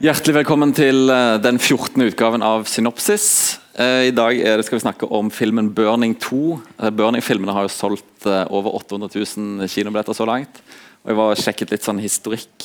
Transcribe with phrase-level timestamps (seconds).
[0.00, 2.00] Hjertelig velkommen til eh, den 14.
[2.06, 3.58] utgaven av Synopsis.
[3.76, 6.54] Eh, I dag er det, skal vi snakke om filmen 'Burning 2'.
[6.80, 10.62] Eh, Burning-filmene har jo solgt over 800 000 kinobilletter så langt.
[11.04, 12.64] Og Jeg var sjekket litt sånn historikk.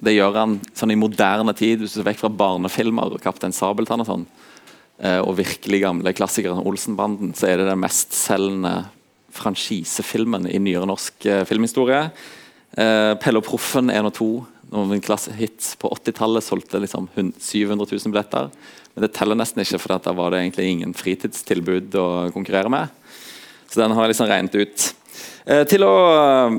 [0.00, 3.52] Det gjør han sånn i moderne tid, hvis du ser vekk fra barnefilmer og 'Kaptein
[3.52, 4.26] Sabeltann' og sånn,
[5.28, 8.86] og virkelig gamle klassikere som Olsenbanden, så er det den mestselgende
[9.30, 12.12] franchisefilmen i nyere norsk filmhistorie.
[12.72, 18.50] Pelle og Proffen 1 og 2 noen på 80-tallet solgte liksom 700 000 billetter.
[18.94, 22.92] Men det teller nesten ikke, for da var det egentlig ingen fritidstilbud å konkurrere med.
[23.68, 24.88] Så den har jeg liksom regnet ut.
[25.44, 26.58] Eh, til å eh,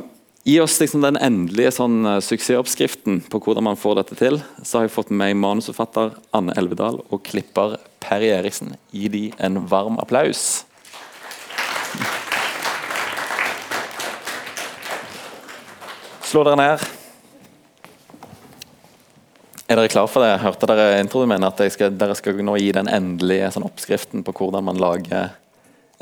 [0.49, 4.79] gi oss liksom den endelige sånn, eh, suksessoppskriften på hvordan man får dette til, så
[4.79, 8.73] har jeg fått med meg manusforfatter Anne Elvedal og klipper Perry Eriksen.
[8.93, 10.65] Gi de en varm applaus.
[16.33, 17.02] Slå dere ned.
[19.67, 20.33] Er dere klar for det?
[20.33, 21.45] Jeg Hørte dere introen min?
[21.47, 25.31] At skal, dere skal nå gi den endelige sånn, oppskriften på hvordan man lager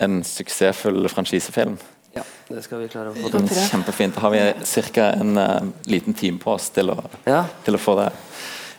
[0.02, 1.78] en suksessfull franchisefilm?
[2.16, 3.48] Ja, det skal vi klare å få til.
[3.70, 4.18] Kjempefint.
[4.18, 5.12] Da har vi ca.
[5.22, 6.98] en uh, liten time på oss til å,
[7.30, 7.46] Ja.
[7.64, 8.10] til å få det.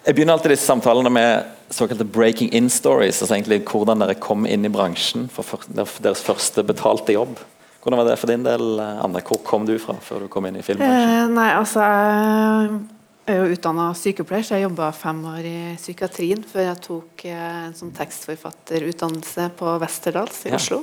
[0.03, 3.23] Jeg begynner alltid disse samtalene med såkalte breaking in stories.
[3.23, 5.62] altså egentlig Hvordan dere kom inn i bransjen for for
[6.03, 7.39] deres første betalte jobb.
[7.83, 9.23] Hvordan var det for din del, eh, Anne?
[9.23, 11.14] Hvor kom du fra før du kom inn i filmbransjen?
[11.23, 11.81] Eh, nei, altså
[13.33, 17.23] Jeg er jo utdanna sykepleier, så jeg jobba fem år i psykiatrien før jeg tok
[17.31, 20.59] eh, en sånn tekstforfatterutdannelse på Westerdals i Ja.
[20.59, 20.83] Oslo.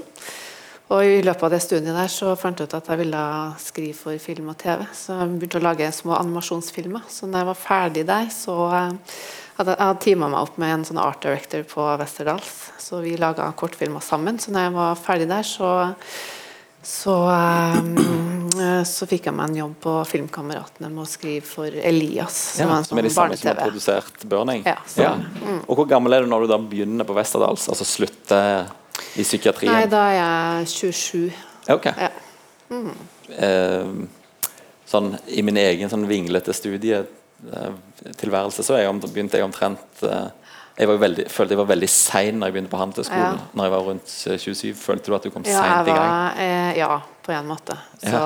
[0.89, 3.21] Og I løpet av det studiet der så fant jeg ut at jeg ville
[3.61, 4.81] skrive for film og TV.
[4.97, 7.05] Så jeg begynte å lage små animasjonsfilmer.
[7.13, 9.21] Så når jeg var ferdig der, så eh,
[9.59, 12.57] hadde jeg teama meg opp med en sånn art director på Westerdals.
[12.81, 14.41] Så vi laga kortfilmer sammen.
[14.41, 15.69] Så når jeg var ferdig der, så
[16.81, 17.81] så, eh,
[18.85, 22.33] så fikk jeg meg en jobb på Filmkameratene med å skrive for Elias.
[22.57, 24.63] Som Ja, en som er de sånn samme som har produsert 'Burning'?
[24.65, 25.59] Ja, så- mm.
[25.67, 27.67] Og Hvor gammel er du når du da begynner på Westerdals?
[27.69, 28.65] Altså slutter
[29.15, 29.71] i psykiatrien?
[29.73, 31.33] Nei, da er jeg 27.
[31.69, 31.85] Ok.
[31.85, 32.09] Ja.
[33.37, 33.85] Eh,
[34.87, 40.29] sånn, I min egen sånn vinglete studietilværelse så er jeg om, begynte jeg omtrent eh,
[40.79, 43.35] Jeg var veldig, følte jeg var veldig sein når jeg begynte på Handelshøyskolen.
[43.35, 43.39] Ja.
[43.53, 44.73] Når jeg var rundt eh, 27.
[44.79, 46.31] Følte du at du kom Ja, seint i gang?
[46.39, 47.77] eh, ja, på en måte.
[48.01, 48.19] Så,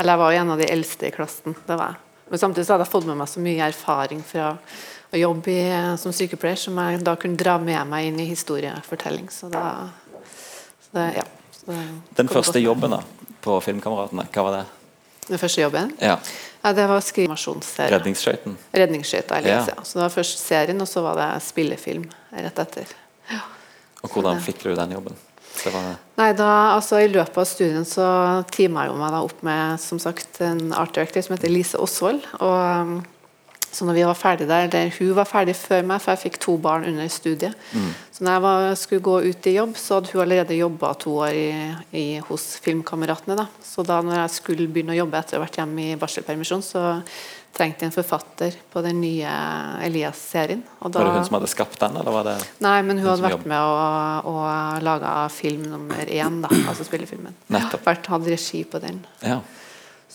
[0.00, 1.56] Eller jeg var jo en av de eldste i klassen.
[1.66, 2.02] Det var jeg.
[2.30, 4.46] Men samtidig så hadde jeg fått med meg så mye erfaring fra
[5.12, 5.66] å jobbe i,
[6.00, 9.28] som sykepleier som jeg da kunne dra med meg inn i historiefortelling.
[9.30, 9.66] Så da
[10.86, 11.26] så det, ja.
[11.52, 11.84] Så det
[12.16, 13.02] Den første godt jobben da,
[13.44, 14.64] på Filmkameratene, hva var det?
[15.28, 15.92] Den første jobben?
[16.00, 16.16] Ja,
[16.66, 17.92] Ja, det var skrivemasjonsserie.
[17.92, 18.56] Redningsskøyten?
[18.74, 19.38] Redningsskøyta.
[19.44, 19.60] Ja.
[19.68, 19.82] Ja.
[19.84, 22.96] Så det var først serien, og så var det spillefilm rett etter.
[24.02, 25.14] Og hvordan fikk du den jobben?
[26.16, 28.06] Nei, da, altså I løpet av studien så
[28.54, 32.24] teama jeg meg da opp med som sagt, en art director som heter Lise Osvold.
[32.38, 32.96] Og, um,
[33.76, 36.38] så når vi var ferdig der, eller Hun var ferdig før meg, for jeg fikk
[36.40, 37.56] to barn under studiet.
[38.14, 41.16] Så når jeg var, skulle gå ut i jobb, så hadde hun allerede jobba to
[41.26, 41.50] år i,
[41.92, 43.36] i, hos Filmkameratene.
[43.36, 43.46] da.
[43.60, 46.64] Så da når jeg skulle begynne å jobbe etter å ha vært hjemme i barselpermisjon,
[46.64, 46.86] så
[47.56, 49.32] trengte en forfatter på den nye
[49.86, 50.62] Elias-serien.
[50.80, 53.28] Var det hun som hadde skapt den, eller var det Nei, men hun Hun hadde
[53.30, 57.34] vært med og, og laga film nummer én, da, altså spillefilmen.
[57.54, 57.86] Nettopp.
[57.86, 59.00] Vært hadde regi på den.
[59.24, 59.40] Ja.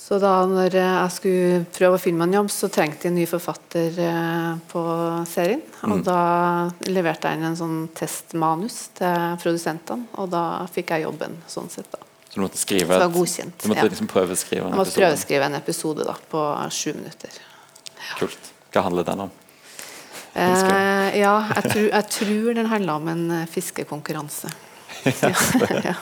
[0.01, 3.17] Så da når jeg skulle prøve å finne meg en jobb, så trengte jeg en
[3.19, 4.81] ny forfatter eh, på
[5.29, 5.61] serien.
[5.83, 6.03] Og Mm.
[6.07, 6.21] da
[6.87, 11.89] leverte jeg inn en sånn testmanus til produsentene, og da fikk jeg jobben sånn sett,
[11.91, 11.99] da.
[12.31, 13.57] Så du måtte skrive et- godkjent.
[13.59, 13.89] Du måtte ja.
[13.91, 15.03] liksom prøveskrive en Jeg måtte episode.
[15.05, 17.29] prøveskrive en episode da, på sju minutter.
[18.17, 18.51] Kult.
[18.71, 19.31] Hva handler den om?
[20.33, 24.47] Eh, ja, jeg tror, jeg tror den handler om en eh, fiskekonkurranse.
[25.83, 25.95] ja.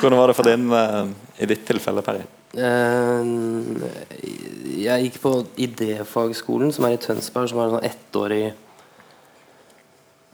[0.00, 1.08] Hvordan var det for din, eh,
[1.42, 2.22] i ditt tilfelle, Perry?
[2.54, 3.26] Eh,
[4.86, 5.34] jeg gikk på
[5.66, 8.44] Idéfagskolen, som er i Tønsberg, som er en sånn ettårig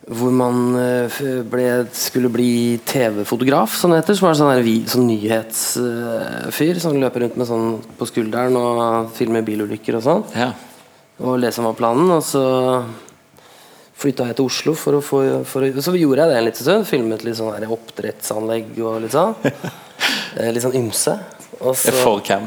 [0.06, 1.16] hvor man eh,
[1.50, 1.64] ble,
[1.96, 4.14] skulle bli TV-fotograf, som det heter.
[4.18, 9.42] Som var en sånn, sånn nyhetsfyr som løper rundt med sånn på skulderen og filmer
[9.46, 10.22] bilulykker og sånn.
[10.36, 10.52] Ja.
[11.26, 12.10] Og det som var planen.
[12.14, 12.44] Og så
[13.96, 16.66] flytta jeg til Oslo for å få for å, Så gjorde jeg det en liten
[16.66, 16.86] stund.
[16.86, 19.34] Filmet litt sånn oppdrettsanlegg og litt sånn.
[20.36, 21.14] Eh, Litt sånn ymse.
[21.56, 22.42] Så, For hvem?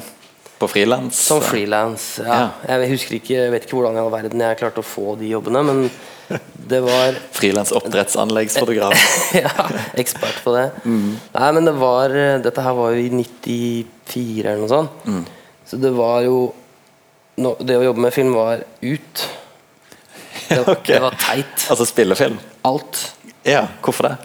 [0.61, 1.17] På frilans?
[1.25, 2.19] som frilans.
[2.21, 2.51] Ja.
[2.67, 5.31] Jeg husker ikke, jeg vet ikke hvordan i all verden jeg klarte å få de
[5.31, 5.79] jobbene, men
[6.69, 9.09] det var Frilans oppdrettsanleggsfotograf.
[9.43, 9.67] ja,
[9.99, 10.67] ekspert på det.
[10.85, 12.13] Nei, men det var
[12.43, 15.35] Dette her var jo i 94 eller noe sånt.
[15.69, 16.49] Så det var jo
[17.37, 19.27] no, Det å jobbe med film var ut.
[20.49, 20.95] Det, okay.
[20.95, 21.67] det var teit.
[21.69, 22.39] Altså spillefilm?
[22.67, 23.03] Alt.
[23.45, 24.15] Ja, hvorfor det?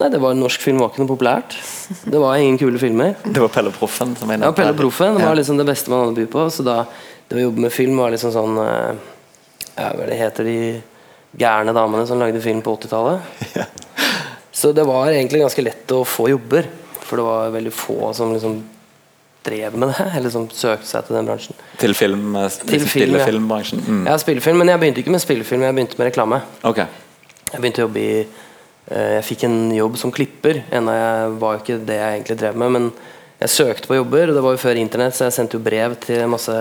[0.00, 1.56] Nei, det var Norsk film var ikke noe populært.
[2.08, 3.16] Det var ingen kule filmer.
[3.34, 4.76] Det var Pelle Proffen som jeg Ja, Pelle.
[4.76, 6.46] Proffen var liksom det beste man hadde å by på.
[6.52, 6.82] Så da
[7.28, 9.02] det å jobbe med film var liksom sånn eh,
[9.76, 10.56] ja, Hva det heter de
[11.38, 13.68] gærne damene som lagde film på 80-tallet.
[14.60, 16.66] Så det var egentlig ganske lett å få jobber,
[17.00, 18.58] for det var veldig få som liksom
[19.46, 21.56] drev med det, eller som søkte seg til den bransjen.
[21.80, 23.22] Til film, eh, Til film, ja.
[23.22, 23.80] spillefilmbransjen?
[23.86, 24.02] Mm.
[24.10, 26.42] Ja, spillefilm, men jeg begynte ikke med spillefilm, jeg begynte med reklame.
[26.66, 26.84] Okay.
[27.50, 30.60] Jeg begynte å jobbe i eh, Jeg fikk en jobb som klipper.
[30.70, 32.76] enda jeg var ikke det jeg egentlig drev med.
[32.76, 32.90] Men
[33.40, 35.96] jeg søkte på jobber, og det var jo før internett, så jeg sendte jo brev
[36.04, 36.58] til masse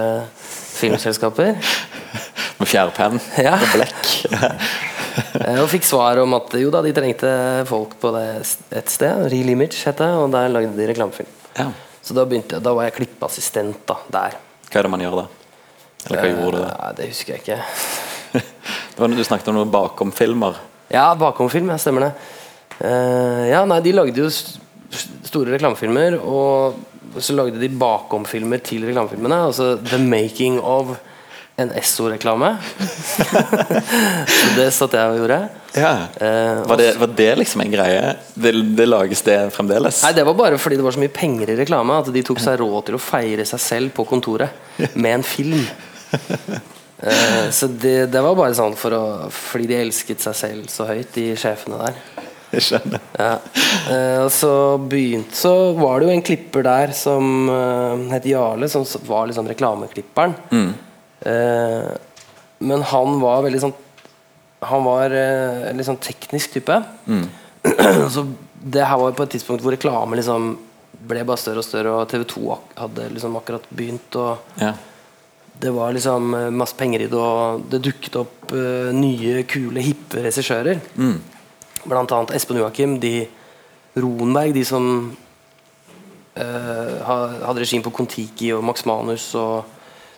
[0.79, 1.57] filmselskaper.
[2.59, 3.55] Med fjærpenn Ja.
[3.55, 4.09] og blekk?
[5.39, 7.29] Eh, Og fikk svar om at jo da, de trengte
[7.69, 8.25] folk på det
[8.81, 9.25] et sted.
[9.31, 11.31] Real Image het det, og der lagde de reklamefilm.
[11.57, 11.69] Ja.
[12.03, 14.37] Så da, begynte, da var jeg klippeassistent da, der.
[14.69, 15.25] Hva er det man gjør da?
[16.07, 16.69] Eller hva gjorde du da?
[16.69, 17.59] Eh, Nei, det husker jeg ikke.
[18.99, 20.57] Det var, du snakket om noe bakom filmer.
[20.91, 22.11] Ja, bakomfilm, ja, stemmer det.
[22.79, 26.75] Uh, ja, nei, de lagde jo store reklamefilmer, og
[27.23, 29.37] så lagde de bakomfilmer til reklamefilmene.
[29.49, 30.97] Altså The Making of
[31.59, 32.53] en Esso-reklame.
[32.79, 35.39] så det satt jeg og gjorde.
[35.75, 35.91] Ja.
[36.17, 38.15] Eh, Var det, var det liksom en greie?
[38.33, 40.01] Det, det lages det fremdeles?
[40.05, 42.41] Nei, Det var bare fordi det var så mye penger i reklame at de tok
[42.43, 45.61] seg råd til å feire seg selv på kontoret med en film.
[46.99, 50.87] Eh, så det, det var bare sånn for å, fordi de elsket seg selv så
[50.89, 52.01] høyt, de sjefene der.
[52.49, 53.03] Jeg skjønner.
[53.13, 53.33] Ja.
[53.93, 54.49] Eh, og så
[54.81, 57.45] begynte Så var det jo en klipper der som
[58.09, 60.33] het Jarle, som var liksom reklameklipperen.
[60.49, 60.71] Eh,
[61.23, 63.73] men han var veldig sånn
[64.67, 66.75] Han var eh, en litt sånn teknisk type.
[68.13, 68.25] så
[68.59, 70.49] det her var på et tidspunkt hvor reklame liksom
[71.07, 74.15] ble bare større og større, og TV2 ak hadde liksom akkurat begynt.
[74.19, 74.73] Og Ja.
[75.59, 79.79] det var liksom eh, masse penger i det, og det dukket opp uh, nye, kule,
[79.79, 80.79] hippe regissører.
[81.85, 83.27] Blant annet Espen Joakim, de
[83.95, 85.15] Ronberg, de som
[86.35, 89.63] uh, hadde regim på Kon-Tiki og Max Manus, og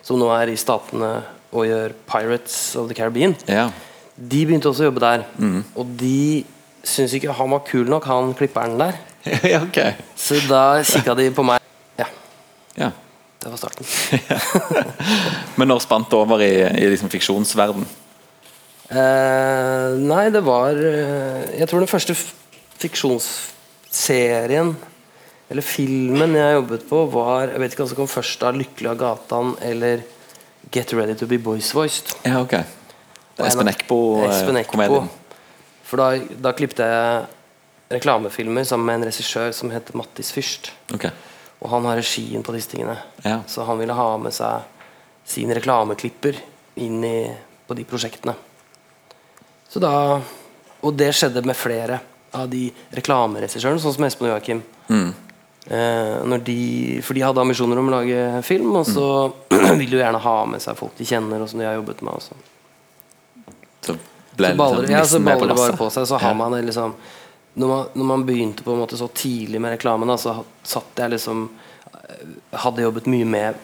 [0.02, 1.12] som nå er i Statene
[1.52, 3.34] og gjør Pirates of the Caribbean.
[3.48, 3.70] ja.
[4.22, 5.22] De begynte også å jobbe der.
[5.74, 6.44] Og de
[6.84, 8.98] syntes ikke han var kul nok, han klipperen der.
[9.52, 9.94] ja, okay.
[10.18, 11.58] Så da kikka de på meg.
[11.98, 12.06] Ja,
[12.76, 12.90] Ja.
[13.42, 13.86] det var starten.
[15.58, 17.86] Men når spant det over i, i liksom fiksjonsverden?
[18.92, 22.14] Eh, nei, det var eh, Jeg tror den første
[22.84, 24.74] fiksjonsserien
[25.52, 28.88] eller filmen jeg jobbet på, var Jeg vet ikke hva som kom først av 'Lykkelig
[28.88, 30.02] av gatan' eller
[30.72, 32.14] 'Get Ready to be Boys Voiced'.
[32.24, 32.54] Ja, ok.
[33.36, 35.10] Espen Eckbo-komedien.
[35.84, 37.26] For da, da klippet jeg
[37.92, 40.70] reklamefilmer sammen med en regissør som heter Mattis Fyrst.
[40.94, 41.10] Ok.
[41.60, 42.96] Og han har regien på disse tingene.
[43.24, 43.42] Ja.
[43.46, 44.64] Så han ville ha med seg
[45.28, 46.38] sin reklameklipper
[46.80, 47.18] inn i,
[47.68, 48.34] på de prosjektene.
[49.68, 50.20] Så da
[50.82, 52.00] Og det skjedde med flere
[52.34, 54.64] av de reklameregissørene, sånn som Espen og Joakim.
[55.70, 59.06] Eh, de, for de hadde ambisjoner om å lage film, og så
[59.78, 62.02] vil de jo gjerne ha med seg folk de kjenner, og som de har jobbet
[62.02, 62.18] med.
[62.18, 62.34] Også.
[63.86, 63.96] Så
[64.36, 66.08] ble Så baller, liksom ja, så baller det bare på seg.
[66.08, 66.94] Så har man det liksom
[67.54, 71.02] når man, når man begynte på en måte så tidlig med reklamen, da, så satt
[71.02, 71.42] jeg liksom
[71.92, 72.22] eh,
[72.62, 73.58] Hadde jobbet mye med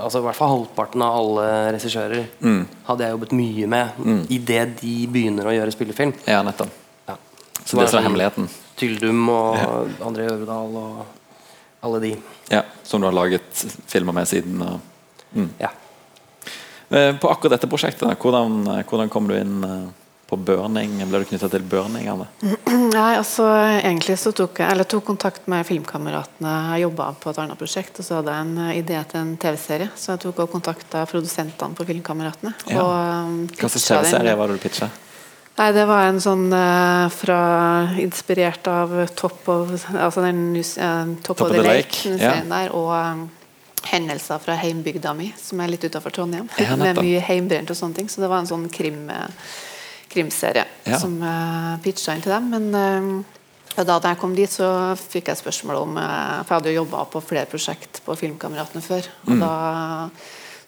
[0.00, 1.44] Altså I hvert fall halvparten av alle
[1.76, 2.64] regissører Mm.
[2.88, 4.00] hadde jeg jobbet mye med
[4.32, 6.10] idet de begynner å gjøre spillefilm.
[6.26, 6.72] Ja, nettopp.
[7.06, 7.14] Ja.
[7.62, 8.48] Så det er sånn, hemmeligheten.
[8.76, 9.56] Tyldum og
[10.02, 11.04] André Øvredal og
[11.84, 12.12] alle de.
[12.50, 14.62] Ja, Som du har laget filmer med siden.
[14.62, 14.80] Og...
[15.58, 15.70] Ja.
[16.88, 19.84] Eh, På akkurat dette prosjektet, da, hvordan, eh, hvordan kom du inn eh,
[20.28, 20.96] på burning?
[21.08, 22.08] Ble du knytta til burning?
[22.94, 23.46] Nei, altså
[23.80, 26.54] egentlig så tok jeg eller tok kontakt med Filmkameratene.
[26.74, 29.90] Jeg jobba på et annet prosjekt, og så hadde jeg en idé til en TV-serie.
[29.96, 32.54] Så jeg tok og kontakta produsentene på Filmkameratene.
[32.72, 32.84] Ja.
[33.58, 33.88] Hva slags.
[33.90, 34.90] TV-serie var det du pitcha?
[35.54, 37.38] Nei, det var en sånn eh, fra
[38.02, 42.32] Inspirert av Top of Altså den eh, Top, of the, Lake, den ja.
[42.50, 43.28] der, og um,
[43.84, 46.48] hendelser fra heimbygda mi, som er litt utafor Trondheim.
[46.58, 48.10] Ja, med mye heimbrent og sånne ting.
[48.10, 49.54] Så det var en sånn krim, eh,
[50.10, 50.98] krimserie Ja.
[51.00, 52.50] som uh, pitcha inn til dem.
[52.50, 56.72] Men eh, da jeg kom dit, så fikk jeg spørsmål om eh, For jeg hadde
[56.72, 59.08] jo jobba på flere prosjekt på Filmkameratene før.
[59.24, 59.34] Mm.
[59.34, 59.52] Og da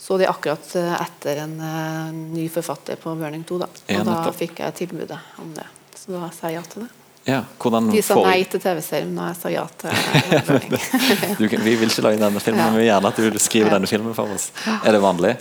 [0.07, 3.59] så de akkurat eh, etter en eh, ny forfatter på Burning 2.
[3.65, 3.67] Da.
[3.91, 5.67] Ja, Og da fikk jeg tilbudet om det.
[5.99, 6.93] Så da sa jeg ja til det.
[7.27, 10.79] Ja, hvordan De sa får- nei til TV-serien, og jeg sa ja til eh, Burning.
[11.41, 12.69] Du, vi vil ikke lage denne filmen, Ja.
[12.71, 13.75] men vi vil gjerne at du skriver Ja.
[13.81, 14.53] denne filmen for oss.
[14.85, 15.35] Er det vanlig?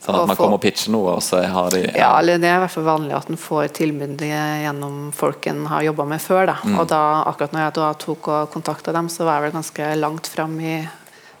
[0.00, 2.48] Sånn at man får, kommer og pitcher noe, og så har de Ja, eller Det
[2.48, 6.22] er i hvert fall vanlig at en får tilbud gjennom folk en har jobba med
[6.24, 6.46] før.
[6.54, 6.56] Da.
[6.64, 6.78] Mm.
[6.80, 9.90] Og da, akkurat når jeg da tok og kontakta dem, så var jeg vel ganske
[10.00, 10.76] langt fram i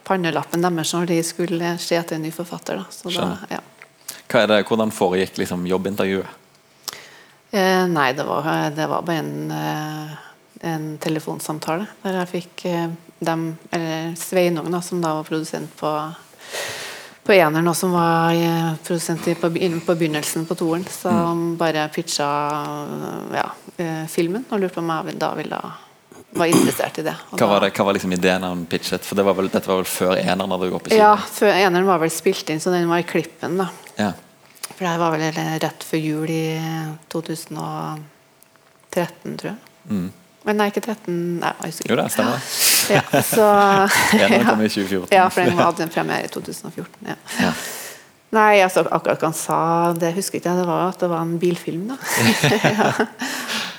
[0.08, 2.80] pannelappen deres når de skulle se etter en ny forfatter.
[2.80, 2.88] Da.
[2.90, 3.60] Så da, ja.
[4.28, 6.38] Det, Hvordan foregikk liksom, jobbintervjuet?
[7.50, 10.16] eh, nei, det var, det var bare en, eh,
[10.68, 15.94] en telefonsamtale der jeg fikk eh, dem, eller Sveinung, da, som da var produsent på
[17.28, 22.28] på eneren som var eh, produsent på, på begynnelsen på toeren, som bare pitcha
[23.36, 23.50] ja,
[24.08, 25.60] filmen og lurte på om jeg da ville
[26.38, 27.14] var interessert i det.
[27.32, 29.02] Hva var, det, hva var liksom ideen han pitchet?
[29.06, 31.02] For det var vel, Dette var vel før eneren hadde gått på kino?
[31.02, 33.52] Ja, før eneren var vel spilt inn, så den var i klippen.
[33.60, 33.66] da.
[33.98, 34.10] Ja.
[34.68, 35.24] For det var vel
[35.64, 36.60] rett før jul i
[37.10, 39.58] 2013, tror jeg.
[39.88, 40.08] Mm.
[40.48, 42.38] Men nei, ikke 13 Nei, jeg husker Jo, da, det stemmer.
[42.94, 43.02] Ja,
[43.34, 43.46] så,
[44.16, 45.12] Eneren kom i 2014.
[45.12, 47.06] Ja, for den hadde en premiere i 2014.
[47.10, 47.16] Ja.
[47.42, 47.52] Ja.
[48.36, 49.58] Nei, altså, akkurat hva han sa,
[49.96, 50.60] det husker ikke jeg.
[50.60, 51.96] Det var at det var en bilfilm, da.
[52.76, 52.88] ja.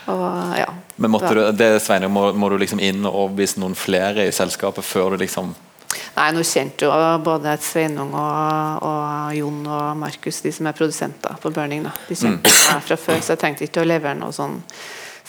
[0.09, 0.25] Og,
[0.57, 0.69] ja.
[0.99, 4.35] Men måtte du, det, Sveinung, må, må du liksom inn og overbevise noen flere i
[4.35, 5.55] selskapet før du liksom
[5.89, 11.39] Nei, nå kjente jo både Sveinung og, og Jon og Markus, de som er produsenter
[11.41, 11.93] på Burning, da.
[12.05, 14.59] de kjente meg fra før, så jeg trengte ikke å levere noe sånn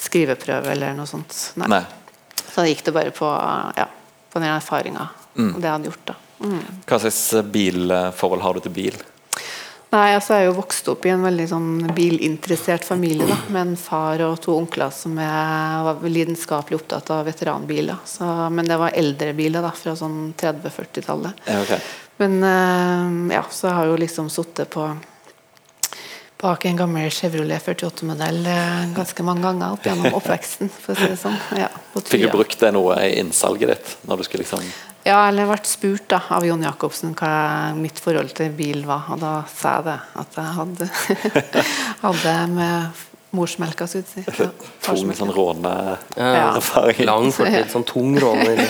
[0.00, 1.36] skriveprøve eller noe sånt.
[1.62, 1.70] Nei.
[1.72, 1.80] Nei.
[2.50, 3.30] Så gikk det bare på,
[3.78, 3.86] ja,
[4.32, 5.06] på den erfaringa
[5.38, 6.04] og det jeg hadde gjort.
[6.10, 6.18] da.
[6.40, 6.60] Mm.
[6.88, 7.22] Hva slags
[7.54, 9.00] bilforhold har du til bil?
[9.90, 13.26] Nei, altså Jeg er jo vokst opp i en veldig sånn bilinteressert familie.
[13.26, 17.98] da, Med en far og to onkler som er, var lidenskapelig opptatt av veteranbiler.
[18.06, 21.42] Så, men det var eldre biler da, fra sånn 30-40-tallet.
[21.50, 21.74] Ja, ok.
[22.22, 24.86] Men eh, ja, så har jeg jo liksom sittet på
[26.40, 30.70] bak en gammel Chevrolet 48-modell eh, ganske mange ganger opp gjennom oppveksten.
[30.72, 31.36] for å si det sånn.
[31.58, 31.68] Ja,
[32.00, 33.92] Fikk du brukt det noe i innsalget ditt?
[34.08, 34.64] Når du skulle liksom
[35.04, 37.30] Ja, eller ble spurt da, av Jon Jacobsen hva
[37.76, 39.98] mitt forhold til bil var, og da sa jeg det.
[40.24, 40.90] At jeg hadde,
[42.06, 43.06] hadde med
[43.36, 44.42] morsmelka, skulle jeg si.
[44.44, 44.50] Ja,
[44.96, 45.32] tung sånn sånn
[46.18, 46.58] Ja.
[47.06, 48.64] Lang fortid, sånn tung råner.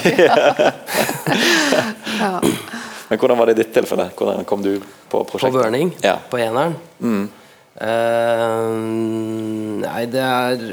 [3.11, 4.11] Men hvordan var det i ditt tilfelle?
[4.15, 5.57] Hvordan kom du på På prosjektet?
[5.63, 6.19] burning, Ja.
[6.31, 6.77] på eneren.
[7.81, 8.73] Eh,
[9.81, 10.65] nei, det er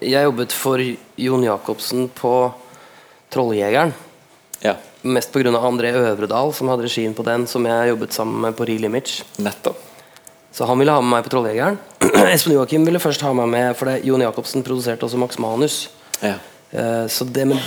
[0.00, 0.80] Jeg jobbet for
[1.20, 2.34] Jon Jacobsen på
[3.30, 3.92] Trolljegeren.
[4.64, 5.52] ja, Mest pga.
[5.60, 9.22] André Øvredal, som hadde regien på den, som jeg jobbet sammen med på Real Image.
[9.38, 9.76] nettopp.
[10.52, 11.78] Så han ville ha med meg på Trolljegeren.
[12.34, 15.90] Espen Joakim ville først ha meg med, for det, Jon Jacobsen produserte også Max Manus.
[16.22, 16.34] Ja.
[16.74, 17.58] Uh, så det, men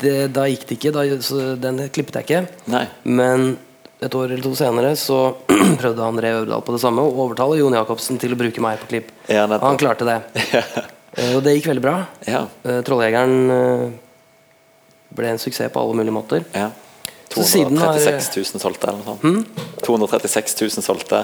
[0.00, 2.42] det, da gikk det ikke, da, så den klippet jeg ikke.
[2.70, 2.86] Nei.
[3.04, 3.56] Men
[4.04, 5.18] et år eller to senere så
[5.80, 8.90] prøvde André Øvredal på det samme å overtale Jon Jacobsen til å bruke meg på
[8.92, 9.10] klipp.
[9.30, 10.18] Ja, Og han klarte det.
[11.14, 11.92] Eh, og det gikk veldig bra.
[12.26, 12.40] Ja.
[12.66, 13.82] Eh, Trolljegeren eh,
[15.14, 16.40] ble en suksess på alle mulige måter.
[16.58, 16.72] ja.
[17.30, 19.60] Så siden har- 236 000 solgte, eller noe sånt.
[19.86, 21.20] 236 000 solgte,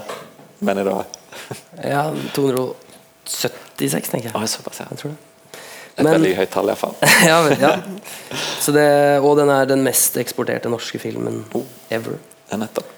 [0.62, 1.04] men i dag
[1.92, 4.34] Ja, 276, tenker jeg.
[4.38, 4.86] Oi, såpass, ja.
[4.90, 5.60] jeg tror det.
[5.96, 6.94] Et Men- veldig høyt tall, iallfall.
[7.30, 7.72] ja, ja.
[8.62, 8.86] Så det,
[9.26, 11.42] og den er den mest eksporterte norske filmen
[11.90, 12.18] ever.
[12.50, 12.96] Ja, nettopp.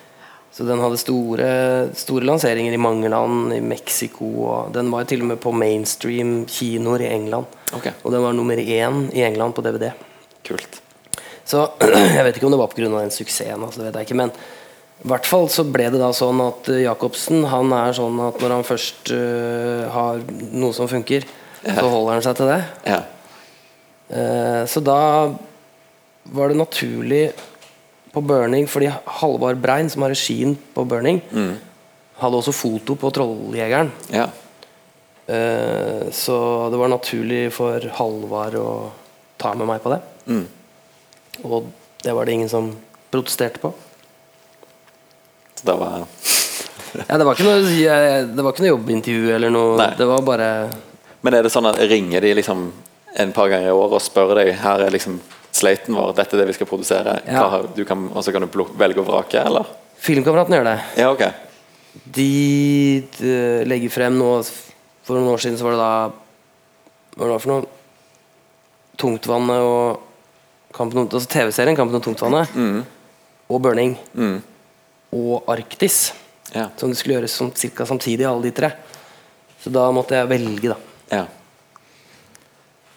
[0.53, 1.51] Så den hadde store,
[1.97, 6.43] store lanseringer i mange land, i Mexico og Den var til og med på mainstream
[6.45, 7.49] kinoer i England.
[7.73, 7.95] Okay.
[8.05, 9.95] Og den var nummer én i England på DVD.
[10.45, 10.83] Kult.
[11.49, 11.65] Så
[12.17, 12.85] jeg vet ikke om det var pga.
[12.85, 14.19] den suksessen, altså, det vet jeg ikke.
[14.21, 14.35] Men
[15.03, 18.37] i hvert fall så ble det da sånn at eh, Jacobsen han er sånn at
[18.43, 20.21] når han først uh, har
[20.53, 21.25] noe som funker,
[21.65, 22.61] så holder han seg til det.
[22.93, 23.01] Ja.
[24.13, 25.01] Uh, så da
[26.37, 27.25] var det naturlig
[28.13, 28.91] på Burning, fordi
[29.21, 31.23] Halvard Brein, som har regien på Burning,
[32.21, 33.93] hadde også foto på Trolljegeren.
[34.13, 34.29] ja.
[35.23, 38.71] Uh, så det var naturlig for Halvard å
[39.39, 40.01] ta med meg på det.
[40.27, 40.43] Mm.
[41.47, 41.69] Og
[42.03, 42.73] det var det ingen som
[43.13, 43.71] protesterte på.
[45.55, 46.03] Så det var
[47.09, 47.61] Ja, det var ikke noe,
[48.29, 49.77] det var ikke noe jobbintervju eller noe.
[49.81, 49.93] Nei.
[49.97, 50.49] Det var bare
[51.23, 52.67] Men er det sånn at ringer de liksom
[53.23, 55.19] en par ganger i året og spør deg Her er liksom
[55.63, 57.47] slaten vår, dette er det vi skal produsere, Ja.
[57.49, 59.67] Hva du kan, og så kan du velge og vrake, eller?
[60.03, 60.79] Filmkameratene gjør det.
[60.99, 61.25] Ja, ok.
[62.17, 62.29] De,
[63.19, 63.33] de
[63.69, 64.31] legger frem nå
[65.05, 65.91] For noen år siden så var det da
[67.19, 67.67] Hva var det for noe?
[69.03, 70.09] Tungtvannet og
[70.73, 72.55] Kampen om, altså TV-serien Kampen om tungtvannet.
[73.53, 73.93] Og Burning.
[75.13, 75.99] Og Arktis.
[76.55, 76.71] Ja.
[76.81, 78.71] Som det skulle gjøres sånn, cirka samtidig, alle de tre.
[79.61, 80.79] Så da måtte jeg velge, da.
[81.13, 81.27] ja.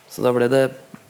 [0.09, 0.63] Så da ble det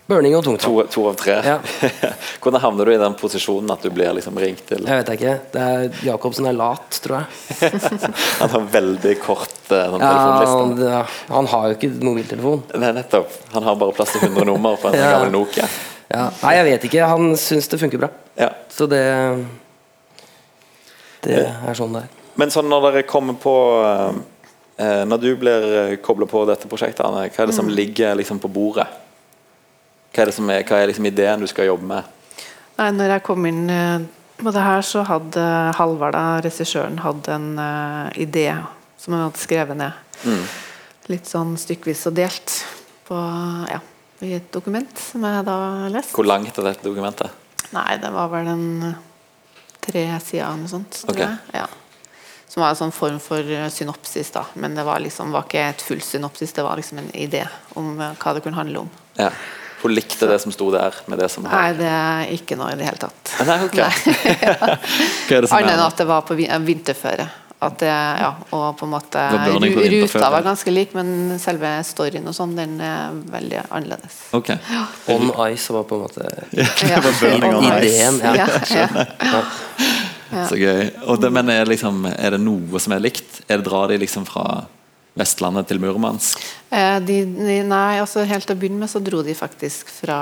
[0.05, 0.61] Burning og tungt.
[0.61, 1.39] To, to av tre.
[1.41, 1.55] Ja.
[2.43, 5.31] Hvordan havner du i den posisjonen at du blir liksom ringt til Jeg vet ikke.
[5.55, 7.71] Det er, Jacobsen er lat, tror jeg.
[8.43, 10.11] Han har veldig kort uh, Ja,
[10.51, 10.99] han, ja,
[11.31, 12.61] han har jo ikke mobiltelefon.
[12.77, 13.33] Er nettopp.
[13.55, 15.07] Han har bare plass til 100 nummer på en Ja.
[15.15, 15.65] gammel Nokia.
[16.11, 16.27] Ja.
[16.43, 17.07] Nei, jeg vet ikke.
[17.09, 18.11] Han syns det funker bra.
[18.37, 18.51] Ja.
[18.69, 19.01] Så det
[21.25, 22.13] Det er sånn det er.
[22.37, 23.55] Men sånn når dere kommer på
[23.87, 24.17] eh,
[24.83, 28.37] eh, Når du blir kobla på dette prosjektet, Anne, hva er det som ligger liksom
[28.43, 28.85] på bordet?
[30.15, 32.13] Hva er, det som er, hva er liksom ideen du skal jobbe med?
[32.79, 34.05] Nei, når jeg kom inn eh,
[34.39, 35.43] på det her, så hadde
[35.75, 38.49] Halvard, regissøren, hadde en uh, idé
[38.99, 40.47] som han hadde skrevet ned.
[41.11, 42.55] Litt sånn stykkevis og delt
[43.07, 43.19] på,
[43.69, 43.79] ja,
[44.25, 45.57] i et dokument som jeg da
[45.93, 46.15] leste.
[46.15, 47.43] Hvor langt er dette dokumentet?
[47.75, 48.67] Nei, det var vel en
[49.85, 51.01] tre sider eller noe sånt.
[51.11, 51.35] Okay.
[51.53, 51.67] Ja.
[52.49, 54.45] Som var en sånn form for eh, synopsis, da.
[54.55, 57.43] Men det var liksom var ikke et fullt synopsis, det var liksom en idé
[57.75, 58.91] om eh, hva det kunne handle om.
[59.19, 59.31] Ja.
[59.81, 62.77] Hun likte det som sto der, med det som Nei, det er ikke noe i
[62.79, 63.33] det hele tatt.
[63.45, 63.79] Nei, ok.
[65.27, 67.27] Hva er det som Annet enn at det var på eh, vinterføre.
[67.65, 69.21] At det, ja, og på en måte.
[69.31, 74.17] Ruta var ganske lik, men selve storyen og sånn, den er veldig annerledes.
[74.35, 74.51] Ok.
[75.13, 76.27] On Ice var på en måte
[76.91, 76.99] Ja.
[77.79, 78.19] Ideen.
[78.21, 78.49] Ja.
[78.75, 79.43] Ja, ja.
[80.33, 80.47] Ja.
[80.49, 80.89] Så gøy.
[81.05, 83.43] Og det, men er, liksom, er det noe som er likt?
[83.47, 84.65] Er det Drar de liksom fra
[85.15, 86.41] Vestlandet til Murmansk?
[86.71, 90.19] Eh, De, de, nei, altså helt til å begynne med så dro de faktisk fra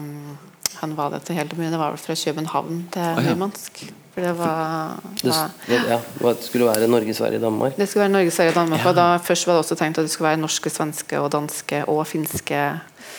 [0.00, 0.36] mm,
[0.80, 3.24] Han var det til helt mye, det var vel fra København til ja.
[3.26, 3.82] Murmansk.
[4.10, 7.76] For det var, Det, var ja, det skulle være Norge, Sverige, Danmark.
[7.78, 8.80] Det skulle være Norge, Sverige Danmark.
[8.82, 8.90] Danmark.
[8.90, 11.84] Og da først var det også tenkt at det skulle være norske, svenske og danske
[11.86, 12.62] og finske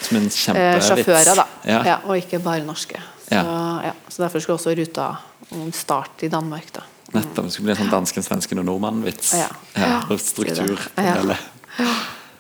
[0.02, 1.46] Som en eh, sjåfører, da.
[1.64, 1.82] Ja.
[1.94, 3.00] Ja, og ikke bare norske.
[3.28, 3.44] Så, Ja.
[3.86, 3.94] ja.
[4.10, 5.12] så derfor skulle også ruta
[5.72, 6.84] starte i Danmark, da.
[7.12, 7.46] Nettopp.
[7.46, 9.34] Det skulle bli en sånn dansken, svensken og nordmann-vits.
[9.40, 9.50] Ja.
[9.76, 10.78] Ja, struktur.
[10.78, 10.92] Ja.
[10.96, 11.38] på det hele.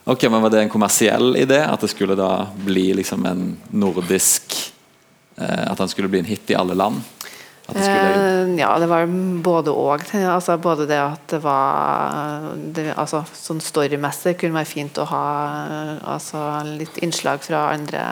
[0.03, 1.61] Ok, men Var det en kommersiell idé?
[1.63, 4.55] At det skulle da bli liksom en nordisk
[5.37, 7.01] eh, At han skulle bli en hit i alle land?
[7.67, 9.05] Det Eh, ja, det var
[9.43, 10.03] både og.
[10.13, 15.23] Altså, både det at det var det, altså, Sånn storymessig kunne være fint å ha
[16.13, 18.03] altså, litt innslag fra andre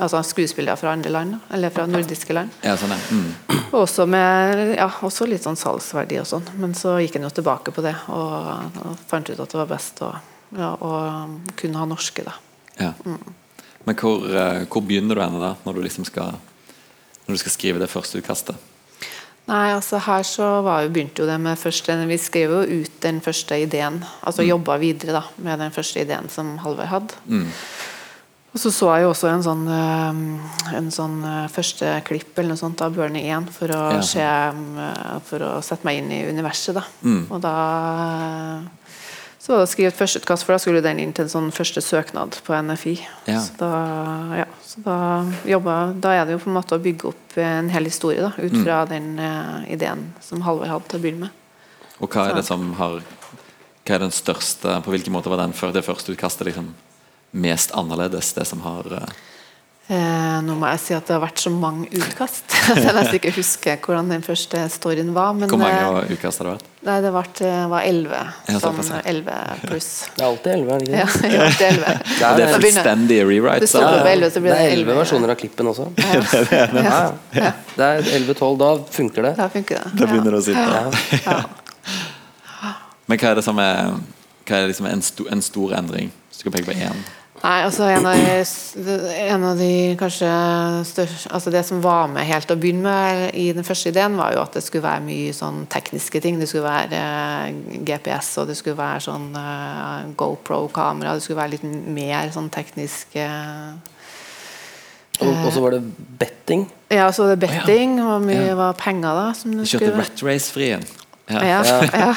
[0.00, 2.54] Altså skuespillere fra andre land, eller fra nordiske land.
[2.62, 3.00] ja, sånn, ja.
[3.10, 3.62] Mm.
[3.76, 6.46] Også med ja, også litt sånn salgsverdi og sånn.
[6.60, 8.50] Men så gikk en jo tilbake på det og,
[8.82, 10.12] og fant ut at det var best å,
[10.56, 10.92] ja, å
[11.58, 12.36] kunne ha norske, da.
[12.78, 12.92] Ja.
[13.86, 16.36] Men hvor, eh, hvor begynner du henne da, når du liksom skal
[17.26, 18.56] Når du skal skrive det første utkastet?
[19.46, 22.96] Nei, altså her så var jo, begynte jo det med første Vi skrev jo ut
[23.02, 24.00] den første ideen.
[24.26, 27.20] Altså jobba videre da med den første ideen som Halvard hadde.
[27.30, 27.46] Mm.
[28.56, 32.54] Og så så jeg jo også en sånn, eh, en sånn eh, første klipp eller
[32.54, 34.00] noe sånt av Børne 1 for å, Ja.
[34.00, 36.74] se, eh, for å sette meg inn i universet.
[36.74, 36.82] da.
[37.04, 37.26] Mm.
[37.30, 37.54] Og da
[38.56, 38.62] eh,
[39.46, 41.52] så var det å skrive et førsteutkast, for da skulle den inn til en sånn
[41.54, 42.94] første søknad på NFI.
[43.30, 43.38] Ja.
[43.44, 43.68] Så da,
[44.40, 44.96] ja, så da,
[45.46, 48.32] jobba, da er det jo på en måte å bygge opp en hel historie da,
[48.40, 48.64] ut Mm.
[48.64, 51.62] fra den uh, ideen som Halvor hadde til å begynne med.
[52.02, 52.98] Og hva er det som har
[53.86, 56.72] Hva er den største På hvilken måte var den før det første utkastet liksom
[57.32, 58.32] mest annerledes?
[58.34, 59.14] Det som har eh,
[59.86, 62.54] Eh, nå må jeg si at det har vært så mange utkast.
[62.74, 65.36] jeg nesten ikke husker hvordan den første storyen var.
[65.38, 66.64] Men Hvor mange eh, utkast har det vært?
[66.86, 68.24] nei, det var, det var 11.
[68.62, 69.88] Sånn 11 pluss.
[70.16, 71.36] Det er alltid elleve, er det Ja, ikke det?
[71.36, 71.94] ja, det er 11.
[72.26, 73.66] Og det er fullstendig rewrite.
[73.66, 74.12] Det ja, ja.
[74.16, 75.00] 11, så blir det det er elleve 11.
[75.04, 75.86] versjoner av klippen også.
[76.02, 76.98] Ja.
[77.76, 78.68] Det er 11-12, da
[78.98, 79.32] funker det.
[79.36, 79.90] da funker det.
[80.00, 80.66] Da begynner det å sitte.
[80.66, 81.26] Ja.
[81.26, 82.72] Ja.
[83.06, 83.92] Men hva er det som er
[84.46, 86.10] Hva er liksom en, sto, en stor endring?
[86.30, 87.04] Hvis du kan peke på én?
[87.46, 88.94] Nei, altså en av, de,
[89.28, 90.28] en av de kanskje
[90.88, 94.34] største Altså det som var med helt å begynne med i den første ideen, var
[94.34, 96.40] jo at det skulle være mye sånn tekniske ting.
[96.40, 101.14] Det skulle være eh, GPS, og det skulle være sånn eh, GoPro-kamera.
[101.14, 103.76] Det skulle være litt mer sånn teknisk eh,
[105.22, 105.84] Og så var det
[106.18, 106.66] betting.
[106.90, 108.58] Ja, så var det betting, og mye Ja.
[108.58, 109.26] var penger, da.
[109.38, 110.88] Som Du det kjørte skulle Rat Race-frien.
[111.28, 111.40] Ja.
[111.42, 111.82] Ja, Ja.
[111.92, 112.10] ja.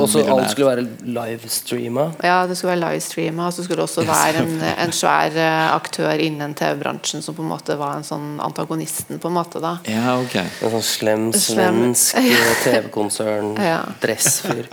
[0.00, 2.06] Og så alt skulle være livestreama.
[2.24, 4.54] Ja, det skulle være livestreama, og så skulle det også være en,
[4.86, 9.28] en svær eh, aktør innen TV-bransjen som på en måte var en sånn antagonisten, på
[9.28, 9.60] en måte.
[9.60, 10.36] da ja, ok.
[10.40, 13.82] En sånn slem svensk eh, TV-konsern, Ja.
[14.00, 14.70] dressfyr.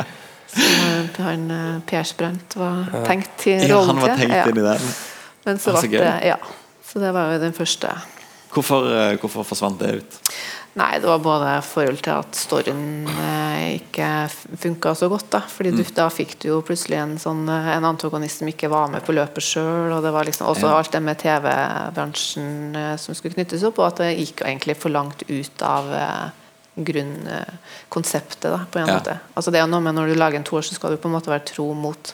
[0.47, 4.23] Som eh, han Per Sprent var tenkt til Ja, rollen han var til.
[4.23, 4.45] tenkt Ja.
[4.47, 4.93] inn i den.
[5.45, 6.37] Men så så ble det Ja.
[6.87, 7.91] Så det var jo den første.
[8.53, 10.15] Hvorfor, eh, hvorfor forsvant det ut?
[10.77, 14.09] Nei, det var både forhold til at storyen eh, ikke
[14.61, 15.29] funka så godt.
[15.33, 15.83] da Fordi Mm.
[15.95, 19.13] da fikk du jo plutselig en sånn eh, En antagonist som ikke var med på
[19.17, 19.91] løpet sjøl.
[19.97, 20.77] Og det var liksom også Ja.
[20.77, 24.89] alt det med TV-bransjen eh, som skulle knyttes opp, og at det gikk egentlig for
[24.89, 26.29] langt ut av eh,
[26.77, 28.99] grunnkonseptet, da, på en Ja.
[28.99, 29.19] måte.
[29.35, 31.15] Altså det er noe med Når du lager en toer, så skal du på en
[31.19, 32.13] måte være tro mot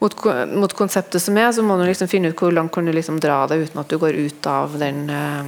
[0.00, 0.14] mot,
[0.56, 3.20] mot konseptet som er, så må du liksom finne ut hvor langt kan du liksom
[3.20, 5.44] dra det uten at du går ut av den eh,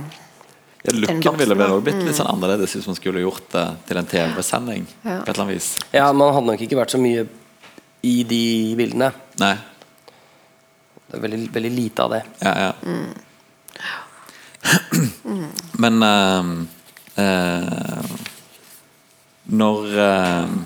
[0.82, 4.00] Ja, Looken ville vel også blitt litt sånn annerledes hvis man skulle gjort det til
[4.00, 4.86] en TV-sending.
[5.04, 5.20] Ja.
[5.22, 5.68] På et eller annet vis.
[5.94, 7.26] Ja, man hadde nok ikke vært så mye
[8.02, 8.42] i de
[8.78, 9.12] bildene.
[9.42, 9.54] Nei.
[11.06, 12.22] Det er veldig, veldig lite av det.
[12.42, 12.72] Ja, ja.
[15.82, 16.50] Men uh,
[17.18, 18.12] uh,
[19.50, 20.60] Når uh,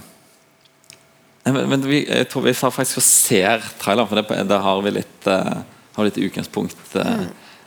[1.53, 5.59] men, vi, jeg tror vi faktisk ser traileren, for det, det har vi litt eh,
[5.95, 6.81] Har litt utgangspunkt.
[6.99, 7.27] eh,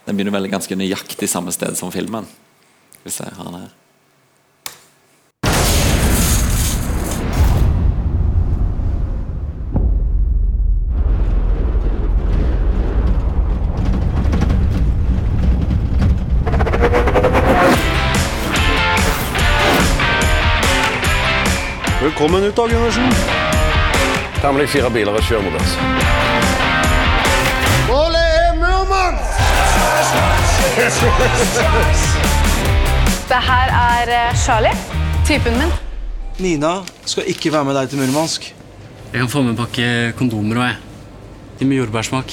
[0.10, 2.26] Den begynner vel ganske nøyaktig samme sted som filmen.
[2.96, 3.70] Skal vi se, har den her.
[22.02, 23.14] Velkommen ut, Dag Gundersen.
[24.42, 26.19] Ta med deg fire biler og kjør mot oss.
[30.80, 30.88] Det
[33.50, 34.72] her er eh, Charlie,
[35.28, 35.72] typen min.
[36.40, 36.72] Nina
[37.06, 38.56] skal ikke være med deg til Murmansk.
[39.12, 40.76] Jeg kan få med en pakke kondomer òg, jeg.
[41.60, 42.32] De med jordbærsmak.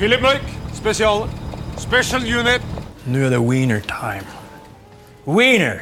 [0.00, 0.49] Philip Mørk,
[0.80, 1.28] spesial.
[1.76, 2.62] Special unit.
[3.04, 4.26] Nå er det wiener time.
[5.26, 5.80] Wiener!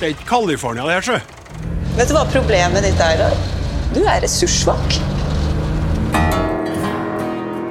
[0.00, 1.18] Det er ikke California, det her, sjø.
[1.98, 3.20] Vet du hva problemet ditt er?
[3.20, 3.30] da?
[3.92, 5.09] Du er ressurssvak.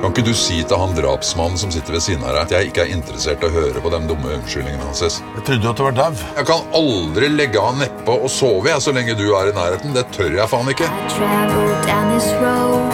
[0.10, 2.69] Kan ikke du si til han drapsmannen som sitter ved siden av deg, at jeg
[2.72, 5.19] ikke er interessert i å høre på de dumme unnskyldningene hans?
[5.22, 6.15] Jeg trodde at du var dau.
[6.34, 9.93] Jeg kan aldri legge av nedpå og sove jeg, så lenge du er i nærheten.
[9.93, 10.89] Det tør jeg faen ikke.
[11.13, 12.89] Travel down this road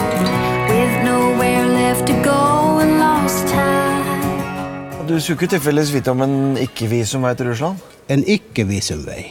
[0.68, 5.08] with nowhere left to go and lost time.
[5.08, 7.80] Du skulle ikke tilfeldigvis vite om en ikke-visumvei til Russland?
[8.12, 9.22] En ikke-visumvei.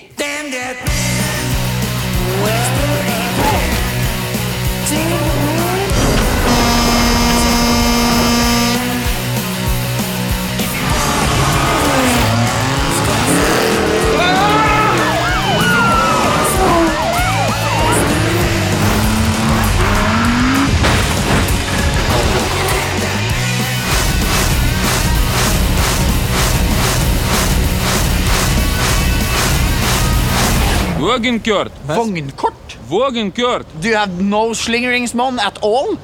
[31.05, 31.71] Vågenkjørt.
[31.85, 32.77] Vognkort?
[32.89, 33.67] Vågenkjørt.
[33.77, 35.97] Do you have no slingringsmonn at all?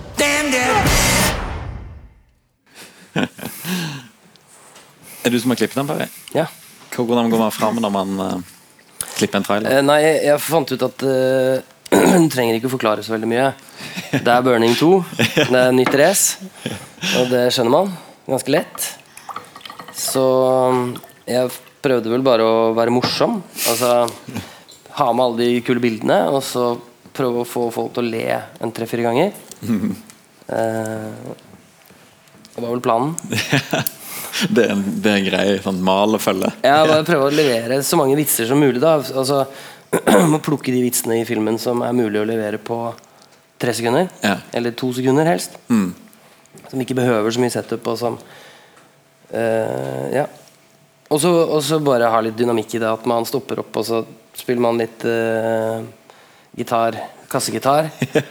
[5.25, 6.05] Er du som har klippet den, Perry?
[6.37, 6.45] Ja.
[6.93, 8.37] Hvordan går man fram når man uh,
[9.17, 9.73] klipper en trailer?
[9.73, 11.57] Eh, nei, jeg, jeg fant ut at uh,
[12.21, 13.49] Du trenger ikke å forklare så veldig mye.
[14.13, 14.91] Det er Burning 2.
[15.17, 16.37] Det er nytt race.
[17.17, 17.89] Og det skjønner man
[18.29, 18.77] ganske lett.
[19.97, 20.21] Så
[20.69, 20.93] um,
[21.25, 21.49] jeg
[21.81, 23.41] prøvde vel bare å være morsom.
[23.65, 24.05] Altså
[25.01, 26.65] ha med alle de kule bildene, og så
[27.15, 28.25] prøve å få folk til å le
[28.63, 29.33] en tre-fire ganger.
[29.67, 30.51] uh,
[32.53, 33.15] det var vel planen.
[34.55, 36.51] det, er en, det er en grei sånn mal å følge.
[36.63, 38.81] ja, bare prøve å levere så mange vitser som mulig.
[38.83, 39.45] da Altså
[40.31, 42.77] Må plukke de vitsene i filmen som er mulig å levere på
[43.61, 44.07] tre sekunder.
[44.23, 44.37] Ja.
[44.55, 45.57] Eller to sekunder, helst.
[45.69, 45.91] Mm.
[46.69, 47.91] Som ikke behøver så mye setup.
[47.91, 48.19] Og som
[49.33, 50.29] uh, Ja.
[51.11, 52.87] Og så bare ha litt dynamikk i det.
[52.87, 53.97] At man stopper opp, og så
[54.37, 55.81] spiller man litt uh,
[56.57, 56.97] gitar.
[57.31, 57.87] Kassegitar.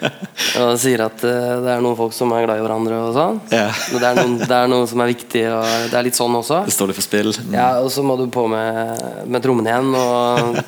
[0.61, 3.39] og sier at uh, det er noen folk som er glad i hverandre og sånn.
[3.49, 3.79] Yeah.
[3.95, 6.63] Det, er noen, det er noe som er viktig, og det er litt sånn også.
[6.69, 7.33] Det står litt for spill.
[7.47, 7.55] Mm.
[7.57, 10.61] Ja, og så må du på med, med trommene igjen og,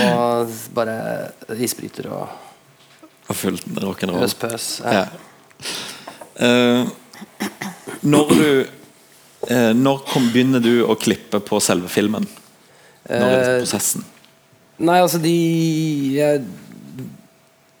[0.00, 0.98] og bare
[1.54, 2.44] isbryter og
[3.28, 4.24] Og fullt rock'n'roll.
[4.24, 4.68] pøs pøs.
[4.82, 5.04] Ja.
[5.04, 5.06] Ja.
[6.38, 6.88] Uh,
[8.06, 8.44] når du
[9.50, 12.26] uh, Når kom, begynner du å klippe på selve filmen?
[13.08, 14.06] Når er prosessen?
[14.78, 15.34] Nei, altså de
[16.14, 16.42] jeg,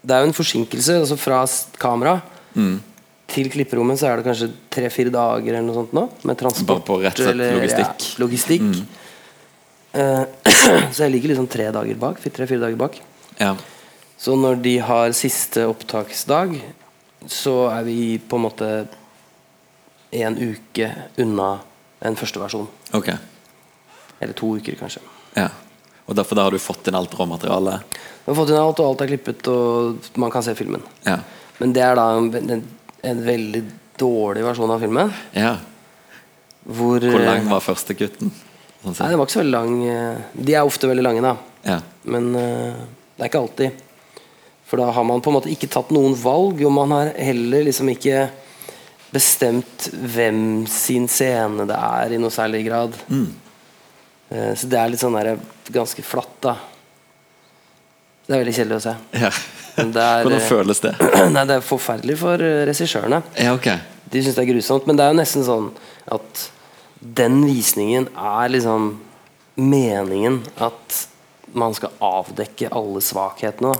[0.02, 1.44] Det er jo en forsinkelse altså fra
[1.78, 2.20] kamera
[2.58, 2.80] Mm.
[3.28, 6.08] til klipperommet så er det kanskje tre-fire dager eller noe sånt nå.
[6.26, 8.06] Med transport Bare på rett og slett eller, logistikk.
[8.08, 8.64] Ja, logistikk.
[8.64, 8.86] Mm.
[9.94, 10.24] Uh,
[10.94, 12.18] så jeg ligger liksom tre dager bak.
[12.24, 12.98] Tre-fire dager bak.
[13.38, 13.52] Ja.
[14.18, 16.56] Så når de har siste opptaksdag,
[17.30, 18.72] så er vi på en måte
[20.18, 21.52] en uke unna
[22.00, 22.66] en første versjon.
[22.96, 23.20] Okay.
[24.18, 25.04] Eller to uker, kanskje.
[25.36, 25.50] Ja.
[26.08, 27.96] Og derfor har du fått inn alt råmaterialet?
[28.24, 30.82] Vi har fått inn alt, og alt er klippet, og man kan se filmen.
[31.04, 31.18] Ja.
[31.60, 32.62] Men det er da en, en,
[33.12, 33.62] en veldig
[34.00, 35.12] dårlig versjon av filmen.
[35.36, 35.56] ja.
[36.68, 38.28] Hvor, Hvor lang var første gutten?
[38.82, 38.92] Sånn?
[38.98, 39.70] Nei, den var ikke så veldig lang.
[39.88, 41.30] eh, De er ofte veldig lange, da.
[41.64, 41.78] Ja.
[42.04, 42.74] Men eh,
[43.16, 43.78] det er ikke alltid.
[44.68, 47.64] For da har man på en måte ikke tatt noen valg, og man har heller
[47.70, 48.26] liksom ikke
[49.14, 52.98] bestemt hvem sin scene det er, i noe særlig grad.
[53.08, 53.30] Mm.
[54.30, 55.38] Eh, Så det er litt sånn der,
[55.72, 56.56] ganske flatt, da.
[58.28, 58.96] Det er veldig kjedelig å se.
[59.24, 59.30] ja.
[59.78, 60.90] Er, Hvordan føles det?
[61.34, 63.22] Nei, det er forferdelig for eh, regissørene.
[63.38, 63.78] Ja, okay.
[64.10, 64.88] De syns det er grusomt.
[64.90, 65.68] Men det er jo nesten sånn
[66.10, 66.48] at
[66.98, 68.88] den visningen er liksom
[69.58, 70.96] meningen at
[71.54, 73.70] man skal avdekke alle svakhetene.
[73.70, 73.78] Da.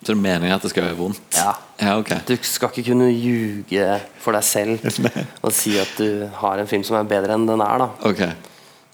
[0.00, 1.38] Så det er meningen at det skal gjøre vondt?
[1.38, 1.54] Ja.
[1.80, 2.18] Ja, okay.
[2.28, 3.86] Du skal ikke kunne ljuge
[4.20, 4.82] for deg selv
[5.46, 7.86] og si at du har en film som er bedre enn den er.
[7.86, 8.26] da Ok.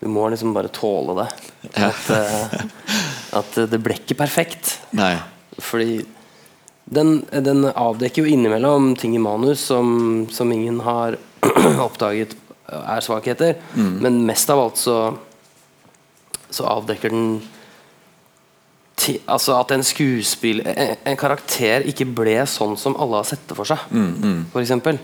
[0.00, 1.28] Du må liksom bare tåle det.
[1.80, 2.66] At, eh,
[3.40, 4.76] at det ble ikke perfekt.
[4.96, 5.14] Nei.
[5.58, 6.04] Fordi
[6.86, 11.16] Den, den avdekker jo innimellom ting i manus som, som ingen har
[11.86, 12.36] oppdaget
[12.68, 13.56] er svakheter.
[13.74, 13.96] Mm.
[14.04, 15.16] Men mest av alt så,
[16.50, 17.40] så avdekker den
[18.96, 23.44] ti, altså at en skuespill en, en karakter ikke ble sånn som alle har sett
[23.48, 24.40] det for seg, Mm, mm.
[24.54, 24.98] Eh,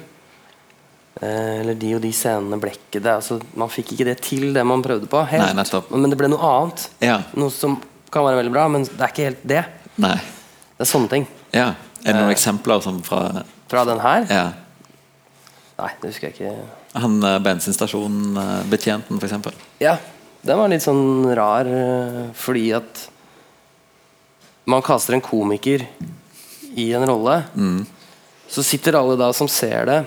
[1.21, 3.13] eller de og de scenene blekket det.
[3.19, 5.21] Altså, man fikk ikke det til, det man prøvde på.
[5.29, 5.55] Helt.
[5.59, 5.83] Nei.
[5.93, 6.87] Men det ble noe annet.
[7.05, 7.19] Ja.
[7.39, 7.77] Noe som
[8.13, 9.63] kan være veldig bra, men det er ikke helt det.
[10.03, 10.17] Nei.
[10.79, 11.27] Det er sånne ting.
[11.55, 11.75] Ja.
[12.03, 12.35] Er det noen Eh.
[12.35, 14.27] eksempler som fra Fra den her?
[14.29, 14.47] Ja.
[15.79, 16.57] Nei, det husker jeg ikke.
[17.01, 19.55] Han eh, bensinstasjonbetjenten, f.eks.
[19.81, 19.97] Ja,
[20.45, 23.07] den var litt sånn rar eh, fordi at
[24.69, 25.87] man kaster en komiker
[26.79, 27.43] i en rolle.
[27.57, 27.87] Mm.
[28.49, 30.01] Så sitter alle da som ser det,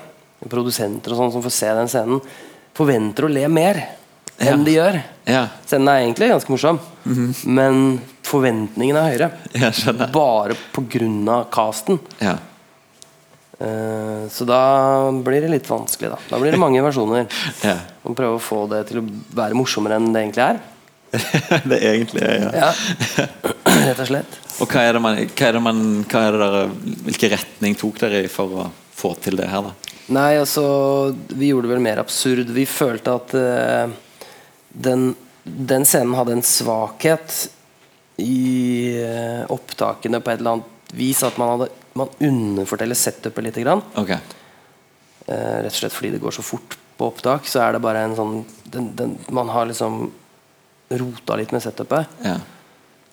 [0.51, 2.21] produsenter og sånn som får se den scenen,
[2.75, 3.79] forventer å le mer
[4.39, 4.97] enn de gjør.
[5.31, 5.45] Ja.
[5.65, 7.29] Scenen er egentlig ganske morsom, Mhm.
[7.55, 9.31] men forventningene er høyere.
[9.53, 10.12] Jeg skjønner.
[10.12, 11.45] Bare pga.
[11.53, 11.99] casten.
[12.19, 12.38] Ja.
[13.60, 16.10] Eh, så da blir det litt vanskelig.
[16.12, 17.27] Da Da blir det mange versjoner.
[17.63, 17.77] Ja.
[18.03, 19.05] Og prøve å få det til å
[19.38, 20.60] være morsommere enn det egentlig er.
[21.71, 22.49] det egentlig er ja.
[22.65, 23.27] Ja,
[23.88, 24.36] rett og slett.
[24.60, 25.79] Og hva er det man, hva er det man
[26.12, 26.73] hva er det der,
[27.08, 29.71] Hvilken retning tok dere i for å få til det her, da?
[30.13, 30.63] Nei, altså
[31.34, 32.52] Vi gjorde det vel mer absurd.
[32.54, 33.94] Vi følte at uh,
[34.70, 35.10] den,
[35.44, 37.46] den scenen hadde en svakhet
[38.22, 41.24] i uh, opptakene på et eller annet vis.
[41.26, 43.62] At man, hadde, man underforteller setupet litt.
[43.65, 43.82] Grann.
[43.98, 44.13] Ok.
[45.26, 47.50] Uh, rett og slett fordi det går så fort på opptak.
[47.50, 50.12] Så er det bare en sånn den, den, Man har liksom
[50.94, 52.20] rota litt med setupet.
[52.22, 52.38] Ja.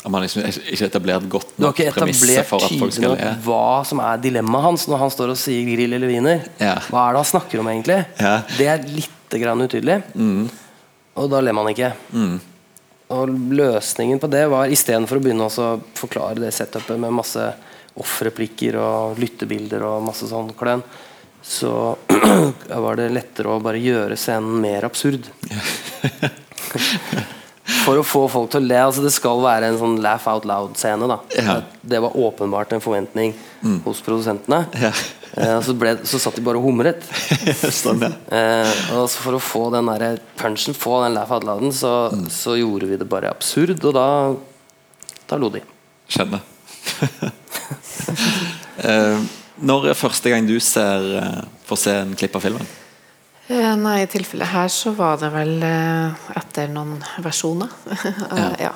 [0.02, 3.28] Man liksom ikke etablert godt nok ikke premisser for at folk skal le?
[3.44, 6.48] hva som er dilemmaet hans når han står og sier grill eller wiener.
[6.58, 6.74] Ja.
[6.90, 8.00] Hva er det han snakker om, egentlig?
[8.18, 8.32] Ja.
[8.58, 10.00] Det er litt grann utydelig.
[10.18, 10.48] Mm.
[11.22, 11.92] Og da ler man ikke.
[12.10, 12.40] Mm.
[13.12, 17.52] Og løsningen på det var istedenfor å begynne å forklare det setupet med masse
[18.00, 20.82] off-replikker og lyttebilder og masse sånn kløn,
[21.42, 21.96] så
[22.86, 25.28] var det lettere å bare gjøre scenen mer absurd.
[27.64, 28.74] For å få folk til å le.
[28.82, 31.06] altså Det skal være en sånn laugh out loud-scene.
[31.38, 31.60] Ja.
[31.82, 33.80] Det var åpenbart en forventning Mm.
[33.84, 34.64] hos produsentene.
[34.74, 34.90] Ja.
[35.36, 37.02] Eh, så, ble, så satt de bare og humret.
[37.82, 38.10] sånn, ja.
[38.34, 42.10] Eh, og så For å få den der punchen, få den laugh out louden, så,
[42.12, 42.26] Mm.
[42.28, 44.34] så gjorde vi det bare absurd, og da,
[45.30, 45.62] da lo de.
[46.10, 46.40] Skjønner.
[48.82, 49.18] Eh,
[49.62, 52.66] når er første gang du ser, eh, får se en klipp av filmen?
[53.52, 57.68] Eh, Nei, i tilfellet her så var det vel eh, etter noen versjoner.
[57.90, 58.06] Eh,
[58.38, 58.48] Ja.
[58.68, 58.72] ja.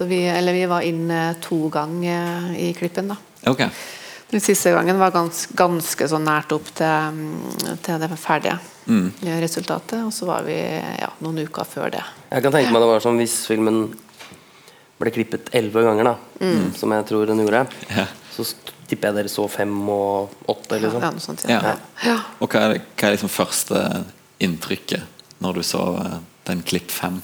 [0.00, 3.16] Så vi, eller vi var inne to ganger i klippen, da.
[3.50, 3.68] Okay.
[4.30, 8.58] Den siste gangen var gans, ganske så nært opp til, mm, til det ferdige
[8.90, 9.10] Mm.
[9.22, 10.00] eh, resultatet.
[10.06, 12.00] Og så var vi ja, noen uker før det.
[12.32, 13.82] Jeg kan tenke meg det var sånn hvis filmen
[15.00, 16.72] ble klippet elleve ganger, da Mm.
[16.76, 18.06] som jeg tror den gjorde, Ja.
[18.32, 18.46] så
[18.88, 20.80] tipper jeg dere så fem og åtte.
[20.80, 21.02] Liksom.
[21.02, 21.76] Ja, noe sånt, Ja.
[22.04, 22.16] Ja.
[22.40, 24.04] Og hva er, hva er liksom første
[24.40, 25.02] inntrykket
[25.44, 26.16] når du så eh,
[26.50, 27.20] den klipp fem?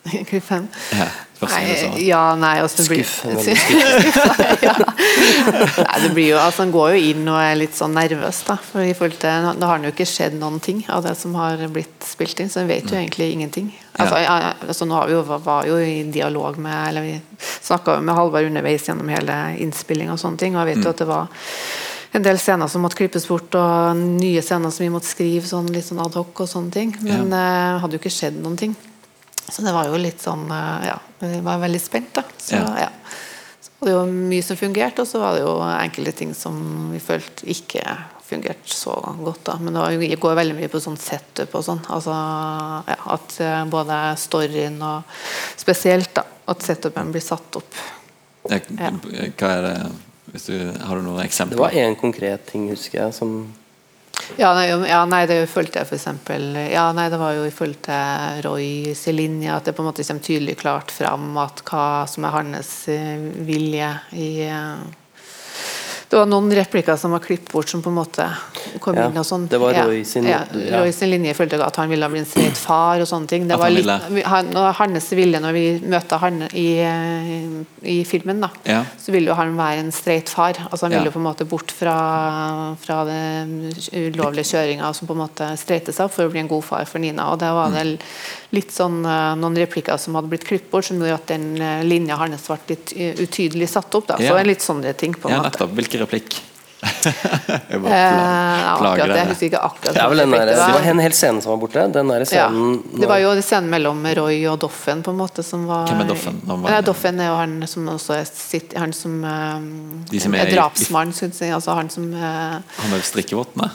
[0.30, 0.64] Klipp fem.
[0.96, 4.62] Ja, Nei, ja, nei altså, det blir, Skuff, veldig skuff.
[4.64, 4.74] ja.
[5.84, 8.42] Nei, det blir jo, altså, Han går jo inn og er litt sånn nervøs.
[8.48, 11.14] Da For i forhold til, Da har han jo ikke skjedd noen ting av det
[11.20, 13.70] som har blitt spilt inn, så han vet jo egentlig ingenting.
[13.96, 17.14] Altså, ja, altså, nå har vi jo, var jo i dialog med Eller vi
[17.60, 20.94] snakka med Halvard underveis gjennom hele innspillinga og sånne ting, og jeg vet jo Mm.
[20.96, 21.26] at det var
[22.12, 25.70] en del scener som måtte klippes bort, og nye scener som vi måtte skrive sånn,
[25.74, 26.94] litt sånn ad hoc og sånne ting.
[27.06, 28.76] Men eh, hadde jo ikke skjedd noen ting.
[29.50, 32.24] Så det var jo litt sånn uh, Ja, vi var veldig spent, da.
[32.38, 32.86] Så, Ja.
[32.86, 32.90] ja.
[33.60, 36.90] Så var det jo mye som fungerte, og så var det jo enkelte ting som
[36.92, 37.82] vi følte ikke
[38.30, 38.94] fungerte så
[39.24, 39.44] godt.
[39.44, 41.80] da Men det var, går veldig mye på sånn setup og sånn.
[41.90, 42.14] Altså,
[42.90, 45.16] ja, at eh, både storyen og
[45.60, 47.82] Spesielt da, at setupen blir satt opp.
[48.48, 48.94] Ja, Ja.
[49.36, 49.74] Hva er det
[50.26, 51.56] du, Har du noen eksempler?
[51.56, 53.34] Det var én konkret ting, husker jeg, som
[54.38, 57.54] Ja, nei, ja, nei det følte jeg for eksempel Ja, nei, det var jo i
[57.54, 61.64] forhold til Roy sin linje, at det på en måte kommer tydelig klart fram at
[61.66, 64.88] hva som er hans eh, vilje i eh,
[66.10, 68.28] Det var noen replikker som var klippet bort, som på en måte
[68.80, 69.48] kom Ja, inn og sånn.
[69.48, 70.80] det var Roy sin- ja, ja.
[70.80, 73.26] Roy sin linje i forhold til at han ville bli en streit far og sånne
[73.28, 73.46] ting.
[73.48, 76.68] Det At var litt, ville- han, og hans vilje når vi møter han i,
[77.82, 78.84] i filmen, da Ja.
[78.98, 80.54] så vil jo han være en streit far.
[80.70, 81.04] Altså Han vil Ja.
[81.04, 85.92] jo på en måte bort fra, fra den ulovlige kjøringa som på en måte streite
[85.92, 87.30] seg opp for å bli en god far for Nina.
[87.32, 87.74] Og det var Mm.
[87.74, 88.00] det
[88.52, 91.82] litt sånn eh, noen replikker som hadde blitt klippet bort, som gjorde at den eh,
[91.84, 94.06] linja hans ble litt eh, utydelig satt opp.
[94.06, 94.32] da Ja.
[94.32, 95.14] Så en litt sånne ting.
[95.14, 95.70] på en Ja, måte nettopp.
[95.74, 96.40] Hvilken replikk?
[96.80, 99.10] Jeg Eh, akkurat.
[99.16, 100.14] Jeg husker ikke akkurat Det var.
[100.16, 100.86] den der, det det var.
[100.90, 101.84] en hel scene som var borte.
[101.92, 102.46] Den der Ja,
[103.00, 106.08] det var jo scenen mellom Roy og Doffen, på en måte, som var Hvem er
[106.08, 106.40] Doffen?
[106.46, 110.38] Var Nei, Doffen er jo han som også er sitt, Han som, eh, som er
[110.46, 111.52] er i- drapsmann, skulle jeg.
[111.54, 112.18] Altså han som eh,
[112.80, 113.70] Han med strikkevottene?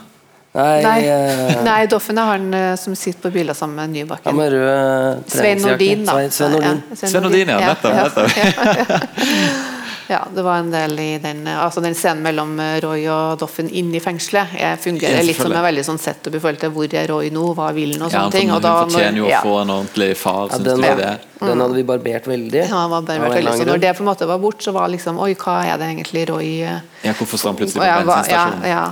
[0.55, 3.91] Nei, Nei, eh, nei, Doffen er han eh, som sitter på bildet sammen med han
[4.07, 4.35] Nybakken.
[4.35, 5.61] med rød Svein.
[5.61, 6.11] Nordin, da.
[6.29, 6.83] Svein, Nordin.
[6.89, 7.59] Ja, Sven Nordin, ja.
[7.59, 7.93] Nettopp.
[7.93, 9.69] ja, nettopp.
[10.07, 10.15] ja, ja.
[10.15, 13.69] Ja, det var en del i den Altså den scenen mellom eh, Roy og Doffen
[13.69, 14.53] inne i fengselet.
[14.59, 17.29] Jeg fungerer Ja, litt som en veldig sånn setup i forhold til hvor er Roy
[17.33, 18.49] nå, hva vil han og sånne ja, ting.
[18.51, 21.13] hun Og da, fortjener jo å få en ordentlig far, Ja, syns den, det?
[21.41, 22.63] den hadde vi barbert veldig.
[22.69, 25.19] Ja, var barbert veldig, så når det på en måte var bort, så var liksom
[25.25, 28.65] Oi, hva er det egentlig Roy eh, Ja, hvorfor står han plutselig på ja, bensinstasjonen?
[28.71, 28.83] ja.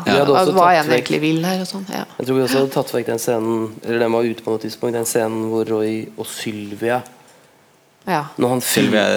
[0.52, 1.88] Hva, er han egentlig vil her og sånn.
[1.93, 2.06] Ja.
[2.19, 4.62] Jeg tror vi også hadde tatt vekk den scenen Eller den var ute på noe
[4.63, 7.02] tidspunkt Den scenen hvor Roy og Sylvia
[8.06, 8.26] Ja.
[8.36, 8.60] Når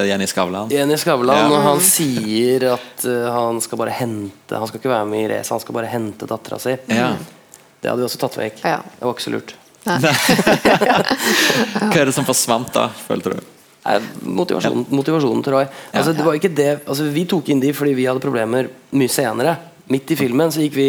[0.07, 0.71] Jenny Skavlan?
[0.71, 1.49] Jenny Skavlan Ja.
[1.51, 5.29] Når han sier at uh, han skal bare hente Han skal ikke være med i
[5.33, 6.77] racet, han skal bare hente dattera si.
[6.93, 7.17] Ja.
[7.81, 8.57] Det hadde vi også tatt vekk.
[8.63, 8.79] Ja.
[8.87, 9.55] Det var ikke så lurt.
[9.87, 9.99] Hva
[12.01, 13.39] er det som forsvant da, følte du?
[13.87, 13.99] Nei,
[14.39, 15.67] motivasjonen, motivasjonen til Roy.
[15.95, 18.67] Altså, det var ikke det, altså, vi tok inn de fordi vi hadde problemer
[18.99, 19.53] mye senere.
[19.95, 20.89] Midt i filmen så gikk vi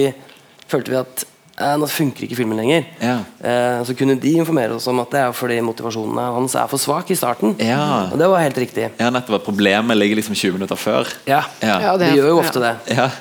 [0.68, 1.26] følte vi at
[1.58, 2.84] nå funker ikke filmen lenger.
[3.02, 3.15] Ja.
[3.41, 6.78] Eh, så kunne de informere oss om at det er fordi motivasjonen hans er for
[6.78, 7.56] svak i starten.
[7.60, 8.10] Ja.
[8.12, 8.91] Og det var helt riktig.
[9.00, 11.10] Ja, nettopp at Problemet ligger liksom 20 minutter før.
[11.26, 11.98] Ja, Ja.
[11.98, 12.43] Det- gjør jo ja.
[12.43, 13.12] ofte det.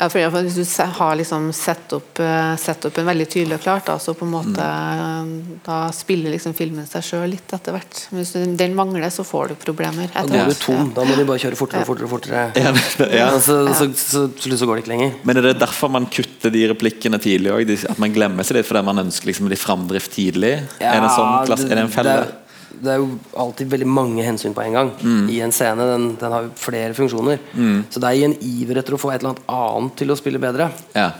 [0.00, 0.08] Ja.
[0.20, 3.64] Ja, for Hvis du har liksom sett opp, eh, sett opp en veldig tydelig og
[3.66, 5.40] klart, da, så på en måte Mm.
[5.42, 8.06] eh, Da spiller liksom filmen seg sjøl litt etter hvert.
[8.10, 10.08] Men Hvis den mangler, så får du problemer.
[10.14, 10.76] Da går du tom.
[10.76, 10.92] tom.
[10.94, 12.08] Da må du bare kjøre fortere og fortere.
[12.08, 12.52] fortere.
[12.56, 13.28] Ja, det- ja.
[13.38, 15.14] Så, så, så, så, så, så går det ikke lenger.
[15.24, 17.90] Men er det derfor man kutter de replikkene tidlig òg?
[17.90, 20.54] At man glemmer seg litt fordi man ønsker liksom litt framdrift tidlig?
[20.80, 22.16] er, det en sånn klasse, er det en felle?
[22.24, 22.34] Det
[22.82, 23.08] det er jo
[23.44, 24.90] alltid veldig mange hensyn på en gang
[25.30, 25.84] i en scene.
[25.92, 27.38] Den, den har flere funksjoner.
[27.92, 30.16] Så det er i en iver etter å få et eller annet annet til å
[30.18, 30.70] spille bedre.
[30.96, 31.10] Ja.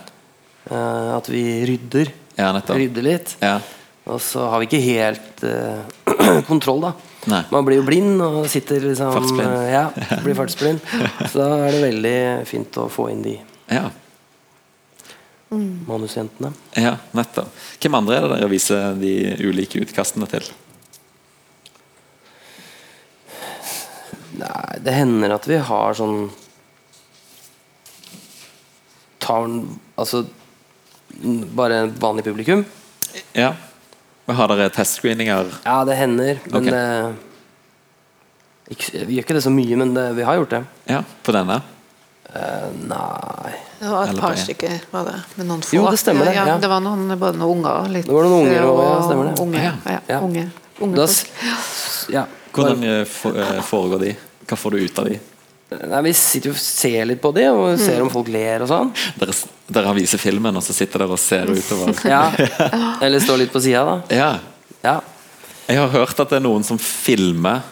[0.71, 2.11] Uh, at vi rydder.
[2.39, 2.51] ja.
[2.69, 3.37] Rydder litt.
[3.43, 3.59] Ja.
[4.11, 6.93] Og så har vi ikke helt uh, kontroll, da.
[7.31, 7.43] Nei.
[7.53, 9.51] Man blir jo blind og sitter liksom Fartsblind.
[9.61, 10.81] eh, ja, blir fartsblind.
[11.29, 12.15] Så da er det veldig
[12.49, 13.35] fint å få inn de
[13.69, 13.91] Ja.
[15.51, 16.53] manusjentene.
[16.79, 17.51] ja, nettopp.
[17.83, 19.13] Hvem andre er det dere viser de
[19.51, 20.47] ulike utkastene til?
[24.85, 26.19] Det hender at vi har sånn
[29.21, 29.49] Tar
[30.01, 30.25] Altså
[31.57, 32.63] bare vanlig publikum.
[33.37, 33.51] Ja.
[34.31, 35.49] Og Har dere testscreeninger?
[35.67, 36.71] Ja, det hender, men okay.
[36.71, 36.85] det
[38.71, 40.61] ikke, Vi gjør ikke det så mye, men det, vi har gjort det.
[40.93, 41.57] Ja, på denne?
[42.31, 45.17] Uh, nei Det var et Eller par stykker, var det.
[45.35, 45.75] Med noen få.
[45.75, 46.55] Jo, det stemmer det, Ja, ja.
[46.63, 49.25] det var noen, både noen unger og litt Det var noen unger og- ja, stemmer
[49.27, 49.35] det.
[49.43, 49.73] Unge, Ja.
[49.85, 50.19] ja, Ja.
[50.21, 50.45] unge,
[50.81, 51.27] unge Da, folk.
[52.15, 52.25] ja.
[52.53, 54.17] Hvordan eh, for- eh, foregår de?
[54.51, 55.19] Hva får du ut av de?
[55.87, 58.71] Nei, Vi sitter jo og ser litt på de, og ser om folk ler og
[58.73, 58.89] sånn.
[59.21, 59.35] Dere,
[59.71, 61.95] dere viser filmen, og så sitter dere og ser utover?
[62.11, 62.25] Ja.
[63.07, 64.01] Eller står litt på sida, da.
[64.11, 64.31] Ja.
[64.83, 64.97] Ja.
[65.71, 67.63] Jeg har hørt at det er noen som filmer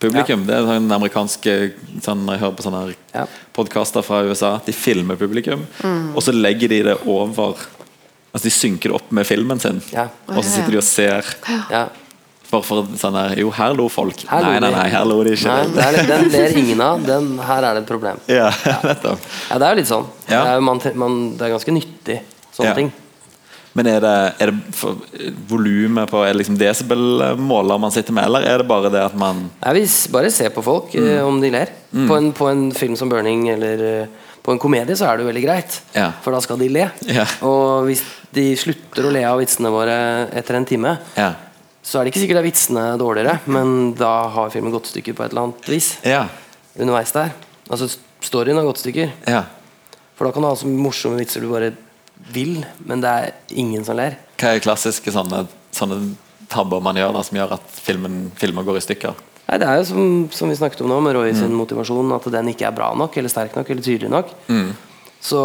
[0.00, 0.44] publikum.
[0.46, 1.56] Det er sånn amerikanske
[2.06, 2.84] sånn, jeg hører på sånne
[3.16, 3.26] Ja.
[3.52, 5.66] podkaster fra USA, de filmer publikum,
[6.14, 7.58] og så legger de det over
[8.30, 10.04] Altså De synker det opp med filmen sin, Ja.
[10.30, 11.26] og så sitter de og ser.
[11.68, 11.88] ja.
[12.50, 14.24] Bare for sånn der Jo, her lo folk.
[14.26, 15.52] Her nei, nei, nei, her lo de ikke.
[15.76, 17.04] Nei, litt- den ler ingen av.
[17.06, 18.18] Den, her er det et problem.
[18.26, 18.48] Ja,
[18.88, 19.20] nettopp.
[19.50, 20.08] Ja, det er jo litt sånn.
[20.28, 20.40] Ja.
[20.44, 22.18] Det, er, man, man, det er ganske nyttig,
[22.56, 22.74] sånne Ja.
[22.74, 22.90] ting.
[23.78, 28.42] Men er det, er det volumet på Er det liksom desibelmåler man sitter med, eller
[28.42, 31.06] er det bare det at man Nei, vi bare ser på folk, Mm.
[31.06, 31.70] eh, om de ler.
[32.08, 34.06] På, en, på en film som 'Burning' eller eh,
[34.42, 35.80] på en komedie så er det jo veldig greit.
[35.94, 36.10] Ja.
[36.22, 36.90] For da skal de le.
[37.06, 37.26] Ja.
[37.46, 41.34] Og hvis de slutter å le av vitsene våre etter en time, Ja.
[41.82, 45.16] Så er det ikke sikkert at vitsene er dårligere, men da har filmen gått stykker
[45.16, 45.92] på et eller annet vis.
[46.06, 46.26] Ja.
[46.78, 47.32] Underveis der.
[47.70, 47.88] Altså
[48.24, 49.12] storyen har gått stykker.
[49.30, 49.44] ja.
[50.20, 51.70] For da kan du ha så morsomme vitser du bare
[52.34, 54.18] vil, men det er ingen som ler.
[54.36, 55.96] Hva er klassiske sånne, sånne
[56.52, 59.14] tabber man gjør da som gjør at filmen, filmer går i stykker?
[59.48, 61.38] Nei, Det er jo som, som vi snakket om nå, med Roy Mm.
[61.40, 64.28] sin motivasjon, at den ikke er bra nok, eller sterk nok, eller tydelig nok.
[64.52, 64.68] Mm.
[65.24, 65.40] Så,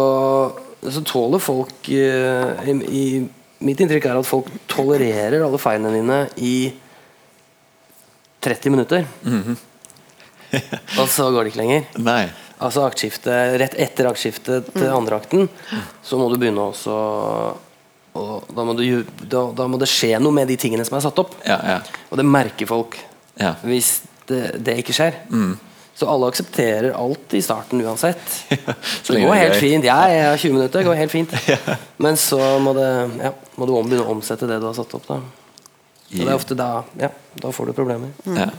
[0.84, 3.02] så tåler folk uh, i, i,
[3.64, 6.56] Mitt inntrykk er at folk tolererer alle feilene dine i
[8.44, 9.06] 30 minutter.
[9.24, 9.56] Mhm.
[11.00, 11.86] og så går det ikke lenger.
[12.00, 12.26] Nei.
[12.62, 15.48] Altså aktskiftet, Rett etter aktskiftet til andre akten,
[16.06, 16.94] så må du begynne også
[18.16, 18.84] og da må, du,
[19.28, 21.34] da, da må det skje noe med de tingene som er satt opp.
[21.44, 21.78] Ja, ja.
[22.08, 22.96] Og det merker folk
[23.36, 23.50] Ja.
[23.60, 23.98] hvis
[24.30, 25.18] det, det ikke skjer.
[25.96, 28.20] Så alle aksepterer alt i starten uansett.
[29.02, 29.84] Så det går helt fint.
[29.90, 31.32] Ja, ja, 20 minutter det går helt fint.
[31.96, 32.88] Men så må, det,
[33.22, 35.06] ja, må du begynne å omsette det du har satt opp.
[35.08, 35.16] Da.
[35.16, 36.66] Og det er ofte da,
[37.00, 37.08] ja,
[37.40, 38.12] da får du problemer.
[38.28, 38.50] Ja.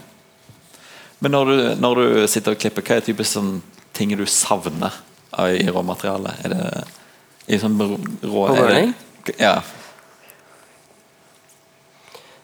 [1.19, 3.53] Men når du, når du sitter og klipper, hva er typisk sånn
[3.97, 4.97] ting du savner
[5.33, 6.41] av- i råmaterialet?
[6.45, 6.83] Er det
[7.53, 8.91] i sånn rå, På burning?
[9.37, 9.59] Ja.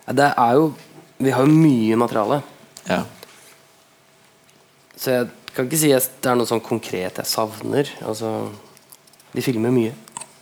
[0.06, 0.74] Ja, Det er jo
[1.24, 2.42] Vi har jo mye materiale.
[2.90, 3.02] ja.
[5.04, 7.90] Så jeg kan ikke si at det er noe sånn konkret jeg savner.
[8.08, 8.30] Altså,
[9.36, 9.92] vi filmer mye.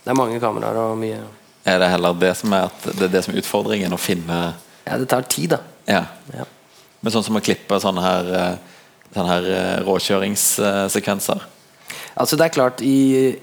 [0.02, 1.20] Det er mange kameraer og mye
[1.66, 3.92] Er det heller det som er, det er det som er utfordringen?
[3.94, 4.38] Å finne
[4.86, 5.60] Ja, det tar tid, da.
[5.86, 6.04] Ja.
[6.34, 6.46] Ja.
[7.02, 8.80] Men sånn som å klippe sånne her, eh,
[9.14, 11.44] sånne her eh, råkjøringssekvenser.
[12.18, 12.96] Altså det er klart I,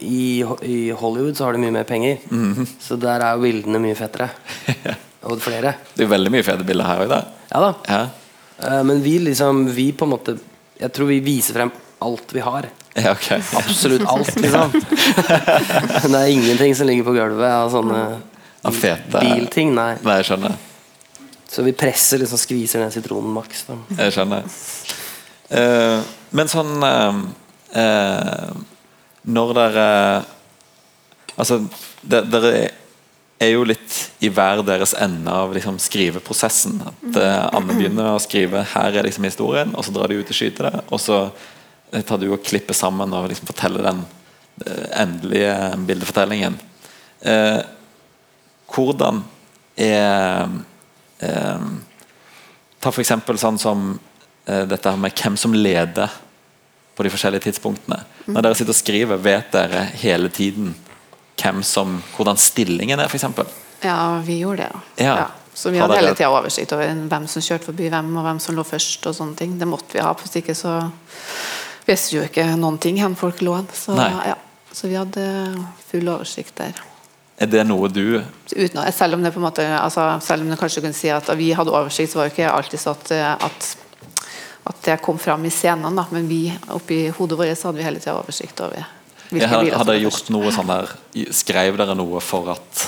[0.04, 0.22] i,
[0.68, 2.20] i Hollywood så har de mye mer penger.
[2.30, 2.68] Mhm.
[2.84, 4.30] Så der er jo bildene mye fettere.
[5.30, 5.74] Og flere.
[5.96, 7.22] Det er veldig mye fete bilder her òg, da.
[7.52, 7.72] Ja da.
[7.90, 8.02] Ja.
[8.68, 10.38] Eh, Men vi liksom Vi på en måte
[10.80, 12.70] Jeg tror vi viser frem alt vi har.
[12.94, 13.42] Ja, okay.
[13.60, 14.72] Absolutt alt, liksom.
[16.12, 18.00] det er ingenting som ligger på gulvet av sånne
[18.64, 19.74] Av fete bilting.
[19.76, 19.94] Nei.
[20.04, 20.56] Nei, jeg skjønner.
[21.50, 23.66] Så vi presser liksom skviser ned sitronen maks.
[23.68, 23.78] da.
[24.00, 24.50] Jeg skjønner.
[25.50, 26.00] Uh,
[26.38, 27.22] men sånn uh,
[27.74, 28.52] uh,
[29.34, 29.86] Når dere
[31.40, 31.58] Altså,
[32.06, 32.52] dere
[33.40, 36.82] er jo litt i hver deres ende av liksom, skriveprosessen.
[36.84, 40.32] At eh, Anne begynner å skrive 'her er liksom historien', og så drar de ut
[40.32, 40.82] og skyter det.
[40.92, 41.20] Og så
[41.92, 44.04] eh, tar du og klipper sammen og liksom forteller den
[44.66, 45.56] eh, endelige
[45.88, 46.60] bildefortellingen.
[47.22, 47.62] Eh,
[48.70, 49.24] hvordan
[49.78, 50.50] er
[51.20, 51.70] eh,
[52.80, 54.00] Ta eksempel sånn som
[54.48, 56.08] eh, dette med hvem som leder
[56.96, 57.98] på de forskjellige tidspunktene.
[58.28, 60.72] Når dere sitter og skriver, vet dere hele tiden
[61.64, 63.26] som, hvordan stillingen er, f.eks.?
[63.82, 65.04] Ja, vi gjorde det.
[65.04, 65.06] Ja.
[65.06, 65.18] Ja.
[65.18, 65.28] Ja.
[65.60, 68.56] Så vi hadde hele tida oversikt over hvem som kjørte forbi hvem, og hvem som
[68.56, 69.08] lå først.
[69.10, 69.58] og sånne ting.
[69.60, 70.76] Det måtte vi ha, hvis ikke så
[71.88, 73.58] visste vi jo ikke noen ting hvor folk lå.
[73.76, 74.38] Så, ja.
[74.72, 75.26] så vi hadde
[75.90, 76.80] full oversikt der.
[77.40, 78.20] Er det noe du
[78.52, 81.30] Uten, selv om det på en måte altså, Selv om det kanskje kunne si at
[81.40, 83.68] vi hadde oversikt, så var det ikke alltid så at, eh, at,
[84.72, 86.08] at det kom fram i scenene.
[86.12, 86.42] Men vi
[86.76, 88.99] oppi hodet vårt så hadde vi hele tida oversikt over hvilke
[89.32, 90.94] har, hadde som gjort noe sånn der
[91.36, 92.88] Skrev dere noe for at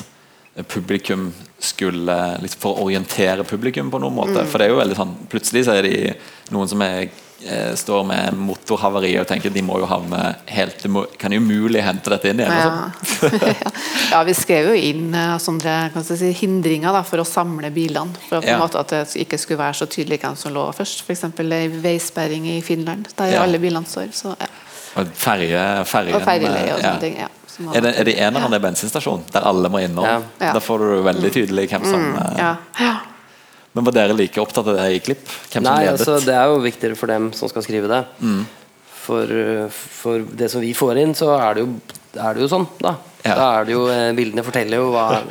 [0.67, 1.29] publikum
[1.61, 4.39] skulle liksom For å orientere publikum på noen måte?
[4.41, 4.47] Mm.
[4.51, 6.15] For det er jo veldig sånn Plutselig så er de
[6.51, 7.05] noen som er,
[7.45, 10.19] eh, står med motorhavari og tenker de må jo havne
[10.51, 12.51] helt De må, kan umulig hente dette inn igjen.
[12.51, 12.89] Ja.
[12.89, 13.29] altså.
[14.11, 18.11] ja, vi skrev jo inn eh, sånne kan si, hindringer da, for å samle bilene.
[18.27, 18.57] For at, Ja.
[18.59, 21.05] måte at det ikke skulle være så tydelig hvem som lå først.
[21.05, 21.23] F.eks.
[21.39, 23.45] ei veisperring i Finland, der Ja.
[23.45, 24.11] alle bilene står.
[24.11, 24.51] Så, ja.
[24.99, 26.89] Og Ferje, ferjen, Og ferjeleie og ja.
[26.89, 27.15] sånne ting.
[27.21, 27.29] Ja,
[27.75, 28.63] er det, Er det, en eller annen ja.
[28.65, 30.05] bensinstasjon der alle må innom?
[30.07, 30.17] Ja.
[30.41, 30.53] Ja.
[30.57, 32.55] Da får du veldig tydelig hvem som Mm, eh, ja.
[32.79, 32.93] Ja.
[33.73, 35.27] Men var dere like opptatt av det i klipp?
[35.51, 38.01] Hvem Nei, altså Det er jo viktigere for dem som skal skrive det.
[38.19, 38.41] Mm.
[39.01, 41.71] For, uh, for det som vi får inn, så er det jo,
[42.19, 42.67] er det jo sånn.
[42.81, 43.35] Da Ja.
[43.37, 45.21] Da er det jo eh, Bildene forteller jo hva,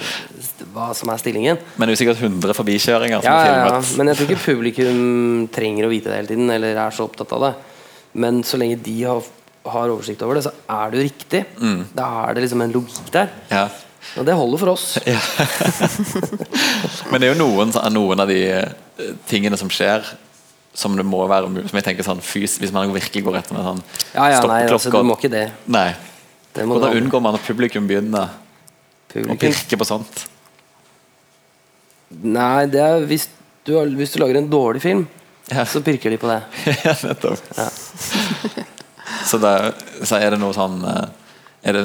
[0.73, 1.59] hva som er stillingen.
[1.77, 3.65] Men det er jo sikkert 100 forbikjøringer som Ja, er ja, ja.
[3.81, 3.97] filmet.
[3.99, 7.33] Men jeg tror ikke publikum trenger å vite det hele tiden, eller er så opptatt
[7.35, 7.53] av det.
[8.15, 9.27] Men så lenge de har,
[9.69, 11.45] har oversikt over det, så er det jo riktig.
[11.61, 11.81] Mm.
[11.97, 13.33] Da er det liksom en logikk der.
[13.51, 13.67] Ja.
[14.17, 14.87] Og det holder for oss.
[17.11, 20.07] Men det er jo noen, noen av de eh, tingene som skjer
[20.73, 23.57] som det må være mulig Som jeg tenker sånn fys, Hvis man virkelig går etter
[23.57, 23.81] med sånn
[24.15, 25.49] Ja, ja, nei, altså, du må ikke det.
[25.67, 25.89] Nei.
[26.55, 28.31] Det må Hvordan unngår man at publikum begynner
[29.11, 30.25] å pirke på sånt?
[32.23, 33.27] Nei, det er hvis
[33.67, 35.03] du, hvis du lager en dårlig film,
[35.51, 36.41] så pirker de på det.
[36.87, 38.71] ja, nettopp.
[39.27, 39.55] Så, det,
[40.07, 41.85] så er det noe sånn eh, det,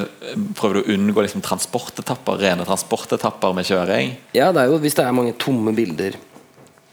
[0.56, 4.14] Prøver du å unngå liksom transportetapper, rene transportetapper med kjøring?
[4.36, 6.16] Ja, det er jo hvis det er mange tomme bilder.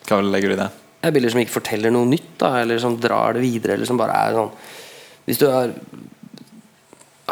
[0.09, 0.69] Hva legger du i det?
[1.03, 3.87] Det er bilder som ikke forteller noe nytt, da, eller som drar det videre, eller
[3.87, 4.51] som bare er sånn
[5.27, 5.71] Hvis du er,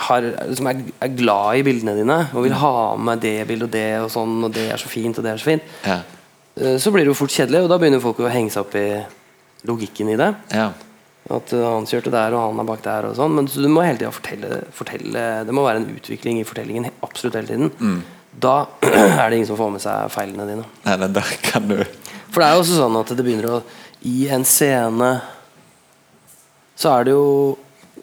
[0.07, 3.73] har, liksom er, er glad i bildene dine og vil ha med det bildet og
[3.75, 5.97] det, og sånn, og det er så fint, og det er så fint, Ja.
[6.55, 8.77] eh, så blir det jo fort kjedelig, og da begynner folk å henge seg opp
[8.79, 8.85] i
[9.67, 10.29] logikken i det.
[10.55, 10.69] Ja.
[11.29, 13.35] At han kjørte der, og han er bak der, og sånn.
[13.37, 16.89] Men så du må hele tida fortelle, fortelle Det må være en utvikling i fortellingen
[17.05, 17.71] absolutt hele tiden.
[17.77, 17.99] Mm.
[18.41, 18.55] Da
[18.87, 20.65] er det ingen som får med seg feilene dine.
[20.87, 21.77] Nei, men der kan du
[22.31, 23.61] For det er jo også sånn at det begynner å
[24.07, 25.13] I en scene
[26.81, 27.25] så er det jo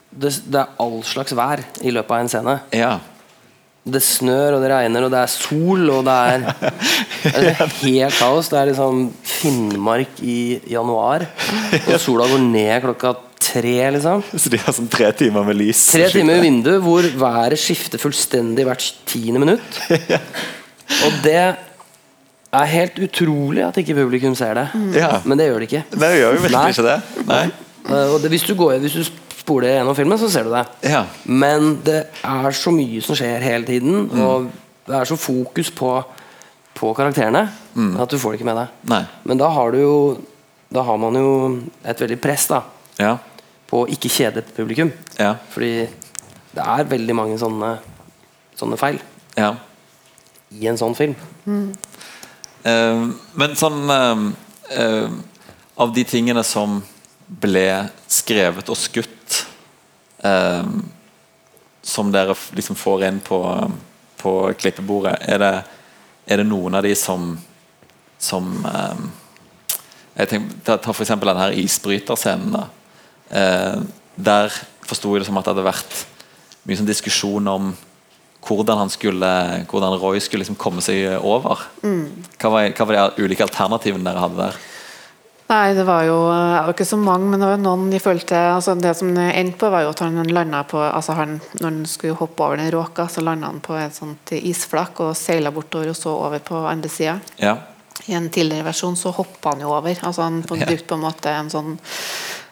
[0.09, 2.55] Det, det er all slags vær i løpet av en scene.
[2.75, 2.93] Ja.
[3.89, 6.45] Det snør, og det regner, og det er sol, og det er,
[7.39, 8.51] det er helt kaos.
[8.53, 9.07] Det er liksom
[9.39, 11.25] Finnmark i januar,
[11.85, 13.15] og sola går ned klokka
[13.49, 14.25] tre, liksom.
[14.35, 15.87] Så de har sånn tre timer med lys?
[15.93, 19.81] Tre timer i vinduet hvor været skifter fullstendig hvert tiende minutt.
[21.05, 24.67] Og det er helt utrolig at ikke publikum ser det.
[24.97, 25.19] Ja.
[25.29, 25.83] Men det gjør det ikke.
[25.95, 26.99] Nei, det gjør jo virkelig ikke det.
[27.29, 27.43] Nei.
[27.89, 29.05] Eh, Og det, hvis, du går, hvis du
[29.49, 30.65] spoler gjennom filmen, så ser du det.
[30.93, 31.07] Ja.
[31.25, 34.21] Men det er så mye som skjer hele tiden, Mm.
[34.21, 34.51] og
[34.87, 36.05] det er så fokus på,
[36.75, 37.97] på karakterene Mm.
[38.01, 38.69] at du får det ikke med deg.
[38.91, 39.05] Nei.
[39.25, 40.19] Men da har du jo
[40.71, 42.59] Da har man jo et veldig press da
[42.99, 43.17] Ja.
[43.67, 44.93] på å ikke kjede publikum.
[45.19, 45.37] Ja.
[45.51, 45.89] Fordi
[46.55, 47.79] Det er veldig mange sånne,
[48.55, 48.99] sånne feil
[49.37, 49.55] Ja.
[50.53, 51.15] i en sånn film.
[52.65, 54.33] Eh, men sånn uh,
[54.79, 55.11] uh,
[55.79, 56.83] Av de tingene som
[57.29, 59.09] ble skrevet og skutt
[60.25, 60.65] eh,
[61.83, 63.39] Som dere liksom får inn på,
[64.21, 65.55] på klippebordet, er det,
[66.27, 67.31] er det noen av de som
[68.19, 69.07] Som eh,
[70.19, 70.97] jeg tenker, Ta, f.eks.
[70.97, 72.65] for eksempel den her isbryterscenen.
[73.31, 73.77] Eh,
[74.19, 76.01] der forsto jeg det som at det hadde vært
[76.67, 77.69] mye sånn diskusjon om
[78.49, 79.29] hvordan han skulle
[79.69, 81.63] Hvordan Roy skulle liksom komme seg over.
[81.83, 82.25] Mm.
[82.39, 84.59] Hva var, hva var de ulike alternativene dere hadde der?
[85.49, 88.37] Nei, det var jo det var ikke så mange, men det var noen de følte
[88.37, 91.65] altså Det som det endte på, var jo at han landa på altså han, Når
[91.71, 95.53] han skulle hoppe over den råka, så landa han på et sånt isflak og seila
[95.55, 97.17] bortover og så over på andre sida.
[97.41, 97.55] Ja.
[98.07, 99.97] I en tidligere versjon så hoppa han jo over.
[100.03, 100.67] Altså Han Ja.
[100.67, 101.79] brukte på en måte en sånn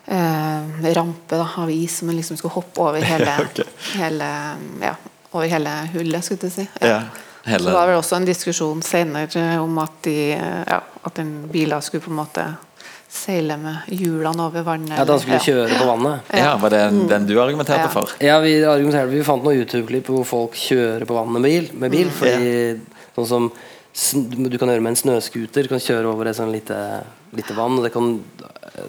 [0.09, 3.65] eh, rampe da, av is som han liksom skulle hoppe over hele, okay.
[4.01, 4.33] hele
[4.81, 4.95] Ja,
[5.33, 6.69] over hele hullet, skulle jeg si.
[6.81, 7.03] Ja.
[7.47, 11.45] Hele, Så det var vel også en diskusjon senere om at, de, ja, at den
[11.53, 12.47] bilen skulle på en måte
[13.09, 14.97] seile med hjulene over vannet.
[14.99, 16.21] Ja, Da skulle eller- kjøre på vannet.
[16.35, 17.89] ja, Var det den du argumenterte Ja.
[17.89, 18.09] for?
[18.21, 21.71] Ja, vi argumenterte Vi fant noen YouTube-klipp hvor folk kjører på vannet med bil.
[21.75, 22.13] Med bil Mm.
[22.13, 22.81] fordi
[23.17, 23.53] sånn som
[23.97, 25.69] Du kan gjøre med en snøscooter.
[25.69, 27.03] Kan kjøre over et sånn lite,
[27.35, 27.79] lite vann.
[27.79, 28.23] Og det, kan,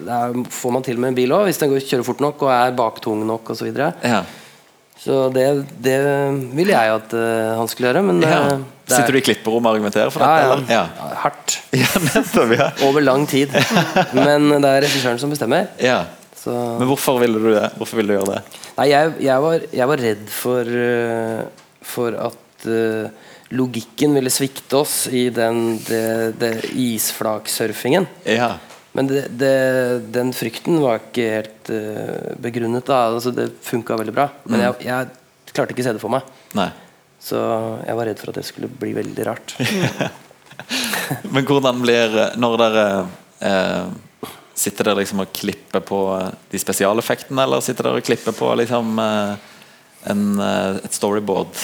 [0.04, 2.42] det er, får man til med en bil òg, hvis den går, kjører fort nok
[2.42, 3.56] og er baktung nok osv.
[3.56, 3.94] Så, videre.
[4.04, 4.22] Ja.
[4.98, 5.44] Så det,
[5.84, 5.96] det
[6.58, 8.40] ville jeg at eh, han skulle gjøre, men Ja.
[8.48, 10.72] eh, er- Sitter du i klipperommet og argumenterer for Ja, dette?
[10.72, 10.84] ja.
[10.96, 11.08] Ja.
[11.22, 11.58] Hardt.
[11.82, 12.82] ja, nettopp.
[12.88, 13.52] Over lang tid.
[14.16, 15.68] Men det er regissøren som bestemmer.
[15.80, 16.04] ja.
[16.38, 17.64] Så Men hvorfor ville du det?
[17.76, 18.42] Hvorfor ville du gjøre det?
[18.78, 21.40] Nei, jeg, jeg, var, jeg var redd for, eh,
[21.82, 23.08] for at uh,
[23.58, 28.06] logikken ville svikte oss i den det, det isflaksurfingen.
[28.24, 28.52] Ja.
[28.98, 29.54] Men det, det,
[30.10, 32.82] den frykten var ikke helt uh, begrunnet.
[32.88, 34.26] da altså, Det funka veldig bra.
[34.50, 36.26] Men jeg, jeg klarte ikke å se det for meg.
[36.58, 36.66] Nei.
[37.22, 37.38] Så
[37.86, 39.54] jeg var redd for at det skulle bli veldig rart.
[41.34, 42.84] Men hvordan blir Når dere
[43.46, 43.88] eh,
[44.58, 48.50] Sitter dere liksom og klipper på eh, de spesialeffektene, eller sitter dere og klipper på
[48.58, 49.50] liksom eh,
[50.10, 51.54] en, et storyboard?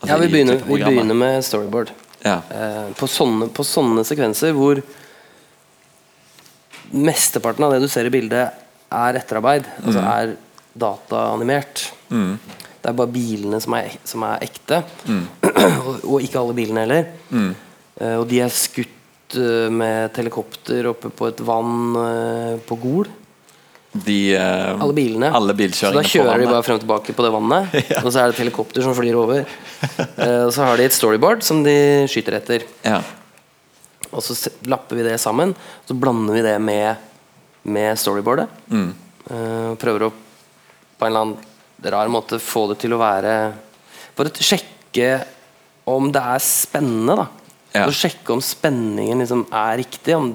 [0.00, 1.94] Altså Ja, vi begynner, vi begynner med storyboard.
[2.26, 2.40] Ja.
[2.50, 4.82] Eh, på, sånne, på sånne sekvenser hvor
[6.90, 9.66] mesteparten av det du ser i bildet, er etterarbeid.
[9.84, 10.08] Altså Mm.
[10.10, 10.36] er
[10.76, 11.92] dataanimert.
[12.10, 12.38] Mm.
[12.80, 14.82] Det er bare bilene som er, som er ekte.
[15.06, 15.26] Mm.
[16.10, 17.04] og, ikke alle bilene heller.
[17.30, 17.54] Mm.
[18.00, 22.78] Uh, og de er skutt uh, med et helikopter oppe på et vann uh, på
[22.80, 23.10] Gol.
[23.90, 25.32] De, Alle bilene.
[25.34, 27.72] Alle Så da kjører de bare frem og tilbake på det vannet.
[28.04, 29.42] Og så er det et helikopter som flyr over.
[30.46, 32.68] Og så har de et storyboard som de skyter etter.
[32.86, 33.00] Ja.
[34.10, 34.34] Og så
[34.70, 35.54] lapper vi det sammen.
[35.86, 36.96] Så blander vi det med,
[37.62, 38.48] med storyboardet.
[38.70, 38.90] Mm.
[39.30, 40.12] Uh, prøver å
[41.00, 43.34] på en eller annen rar måte få det til å være
[44.16, 45.06] For å sjekke
[45.88, 47.26] om det er spennende, da.
[47.72, 47.84] Ja.
[47.86, 50.34] For å sjekke om spenningen liksom er riktig, om,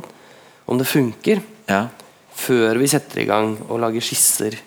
[0.66, 1.44] om det funker.
[1.70, 1.86] Ja.
[2.36, 4.58] Før vi setter i gang og lager skisser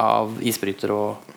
[0.00, 1.34] av isbryter og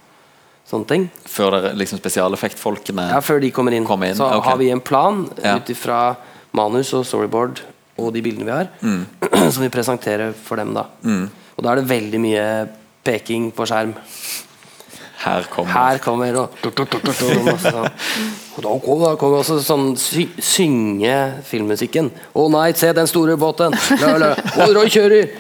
[0.67, 1.05] sånne ting.
[1.30, 3.86] Før dere liksom spesialeffektfolkene Ja, før de kommer inn.
[3.88, 4.47] Kommer inn, Så okay.
[4.49, 5.57] har vi en plan Ja.
[5.57, 6.15] ut ifra
[6.53, 7.61] manus og storyboard
[7.97, 9.05] og de bildene vi har, Mm.
[9.53, 10.73] som vi presenterer for dem.
[10.73, 11.29] da Mm.
[11.57, 12.43] Og da er det veldig mye
[13.03, 13.95] peking på skjerm.
[15.23, 17.87] Her kommer Her kommer og, og sånn.
[18.57, 21.15] Og da kommer, kommer også sånn sy synge
[21.49, 22.11] filmmusikken.
[22.37, 23.73] Å nei, se den store båten!
[23.97, 24.29] Lø.
[24.37, 25.31] Å, Roy kjører!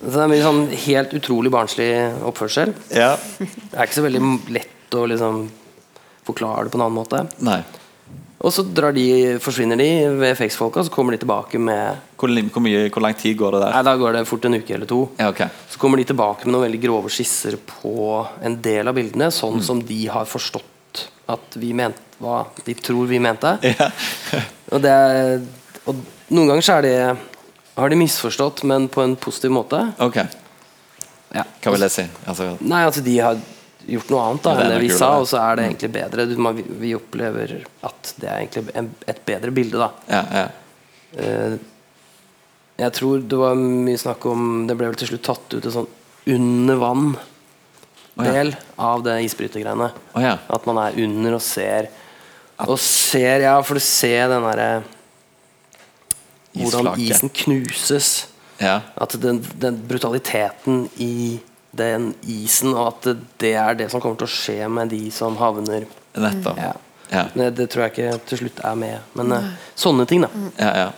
[0.00, 1.90] Så det er mye sånn helt utrolig barnslig
[2.26, 2.72] oppførsel.
[2.90, 3.12] Ja.
[3.38, 4.22] Det er ikke så veldig
[4.56, 5.42] lett å liksom
[6.26, 7.22] forklare det på en annen måte.
[7.46, 7.60] Nei.
[8.40, 9.04] Og så drar de,
[9.42, 9.86] forsvinner de
[10.16, 13.60] ved FX-folka, så kommer de tilbake med Hvor, hvor, mye, hvor lang tid går det
[13.66, 13.74] der?
[13.76, 15.00] Nei, Da går det fort en uke eller to.
[15.20, 15.48] Ja, okay.
[15.68, 17.92] Så kommer de tilbake med noen veldig grove skisser på
[18.42, 19.62] en del av bildene, sånn Mm.
[19.66, 23.58] som de har forstått at vi mente hva de tror vi mente.
[23.76, 23.90] Ja.
[24.72, 24.94] Og, det
[25.90, 25.96] og
[26.30, 26.96] noen ganger så er det
[27.76, 29.80] har de misforstått, men på en positiv måte.
[29.98, 30.16] Ok.
[31.34, 31.44] Ja.
[31.62, 32.04] Hva vil det si?
[32.26, 33.38] Altså, Nei, altså de har
[33.90, 36.26] gjort noe annet da, Ja, enn det vi sa, og så er det egentlig bedre.
[36.30, 39.90] Du, man, vi- opplever at det er egentlig en, et bedre bilde, da.
[40.10, 40.48] ja, ja.
[41.10, 41.58] Uh,
[42.80, 45.74] jeg tror det var mye snakk om Det ble vel til slutt tatt ut en
[45.74, 45.88] sånn
[46.30, 49.88] under vann-del av det isbrytergreiene.
[50.14, 50.36] Oh, ja.
[50.52, 51.88] At man er under og ser
[52.60, 54.70] Og ser, ja, for du ser den derre
[56.54, 58.10] Hvordan isen knuses.
[58.60, 58.80] Ja.
[59.00, 61.40] At den, den brutaliteten i
[61.70, 63.08] den isen, og at
[63.38, 66.58] det, er det som kommer til å skje med de som havner Nettopp.
[66.58, 66.72] Ja.
[67.10, 67.24] Ja.
[67.34, 69.06] Det, det tror jeg ikke til slutt er med.
[69.18, 69.48] Men mm.
[69.78, 70.30] sånne ting, da.
[70.58, 70.90] Ja, ja.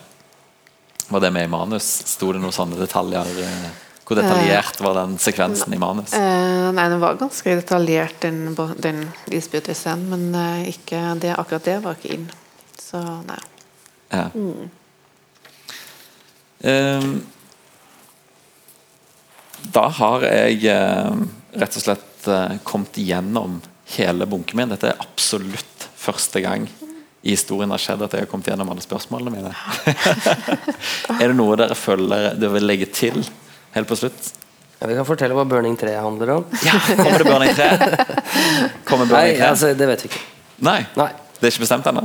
[1.13, 1.89] Var det med i manus?
[2.09, 3.29] Sto det noen sånne detaljer?
[3.45, 3.71] eh?
[4.05, 6.13] Hvor detaljert var den sekvensen i manus?
[6.17, 8.53] Eh, nei, den var ganske detaljert, den,
[8.85, 12.27] den isbryterscenen, men eh, ikke det, akkurat det var ikke inn.
[12.77, 13.41] Så nei.
[14.13, 14.27] Ja.
[14.37, 14.69] Mm.
[16.69, 17.15] Ehm,
[19.75, 21.23] da har jeg eh,
[21.63, 23.61] rett og slett eh, kommet igjennom
[23.97, 24.73] hele bunken min.
[24.73, 26.67] Dette er absolutt første gang
[27.23, 29.53] i historien har skjedd at jeg har kommet gjennom alle spørsmålene mine.
[31.21, 33.21] er det noe dere føler dere vil legge til
[33.77, 34.33] helt på slutt?
[34.81, 36.47] Ja, vi kan fortelle hva Burning 3 handler om.
[36.67, 37.69] ja, Kommer det Burning 3?
[38.89, 40.23] Kommer Burning Nei, altså, det vet vi ikke.
[40.67, 40.81] Nei.
[40.97, 42.03] Det er ikke bestemt ennå?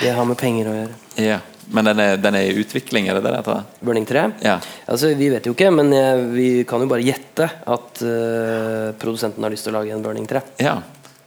[0.00, 0.96] Det har med penger å gjøre.
[1.20, 1.42] Ja.
[1.72, 3.62] Men den er, den er i utvikling, er det det heter?
[3.80, 4.26] Burning 3?
[4.44, 4.58] Ja.
[4.90, 9.44] Altså, Vi vet jo ikke, men jeg, vi kan jo bare gjette at uh, produsenten
[9.44, 10.44] har lyst til å lage en Burning 3.
[10.64, 10.78] Ja.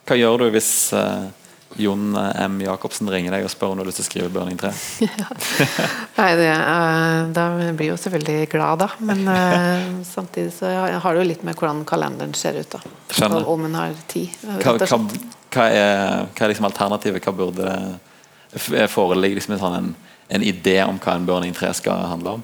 [0.07, 1.27] Hva gjør du hvis uh,
[1.77, 2.61] Jon M.
[2.63, 4.71] Jacobsen ringer deg og spør om du har lyst til å skrive Burning 3?
[5.07, 5.27] ja.
[6.17, 8.89] Nei, det, uh, da blir jeg jo selvfølgelig glad, da.
[9.09, 12.77] Men eh, samtidig så har det jo litt med hvordan kalenderen ser ut.
[12.77, 12.81] da
[13.13, 13.43] Skjønner.
[13.43, 14.33] Og om en har tid.
[14.41, 14.99] Hva, hva,
[15.53, 17.23] hva, er, hva er liksom alternativet?
[17.23, 17.71] Hva burde
[18.51, 19.89] det foreligge liksom en, sånn en,
[20.27, 22.43] en idé om hva en Burning 3 skal handle om?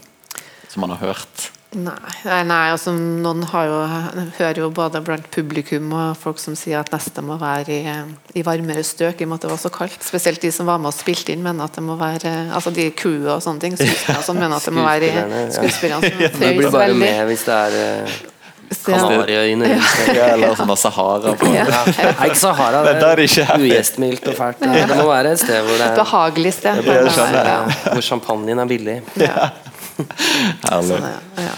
[0.70, 1.52] Som man har hørt?
[1.74, 3.78] Nei, nei, altså, noen har jo,
[4.38, 7.96] hører jo både blant publikum og folk som sier at neste må være i,
[8.38, 9.98] i varmere strøk, i og med at det var så kaldt.
[10.06, 12.92] Spesielt de som var med og spilte inn, mener at det må være Altså de
[12.94, 13.78] crewet og sånne ting.
[13.80, 15.56] Skuespillerne sånn mener at det må være i Skuespillerne, ja.
[15.58, 18.14] skuespillerne som De blir bare med hvis det er
[18.86, 19.70] Kanariøyene.
[20.16, 21.34] Ja, eller sånn Sahara.
[21.40, 21.52] På.
[21.54, 21.66] Ja.
[21.70, 22.84] Nei, ikke Sahara.
[22.86, 24.64] det er, er det ugjestmildt og fælt.
[24.64, 26.82] Det må være et sted hvor det er Et behagelig sted.
[26.86, 27.60] Det Ja, ja.
[27.92, 28.98] Hvor champagnen er billig.
[30.70, 30.96] Herlig.
[30.96, 31.48] Sånn, ja.
[31.48, 31.56] Ja.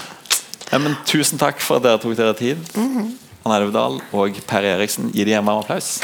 [0.72, 2.60] Ja, men tusen takk for at dere tok dere tid.
[2.76, 3.14] Mhm.
[3.46, 6.00] Anne Elvedal og Per Eriksen, gi dem en varm applaus.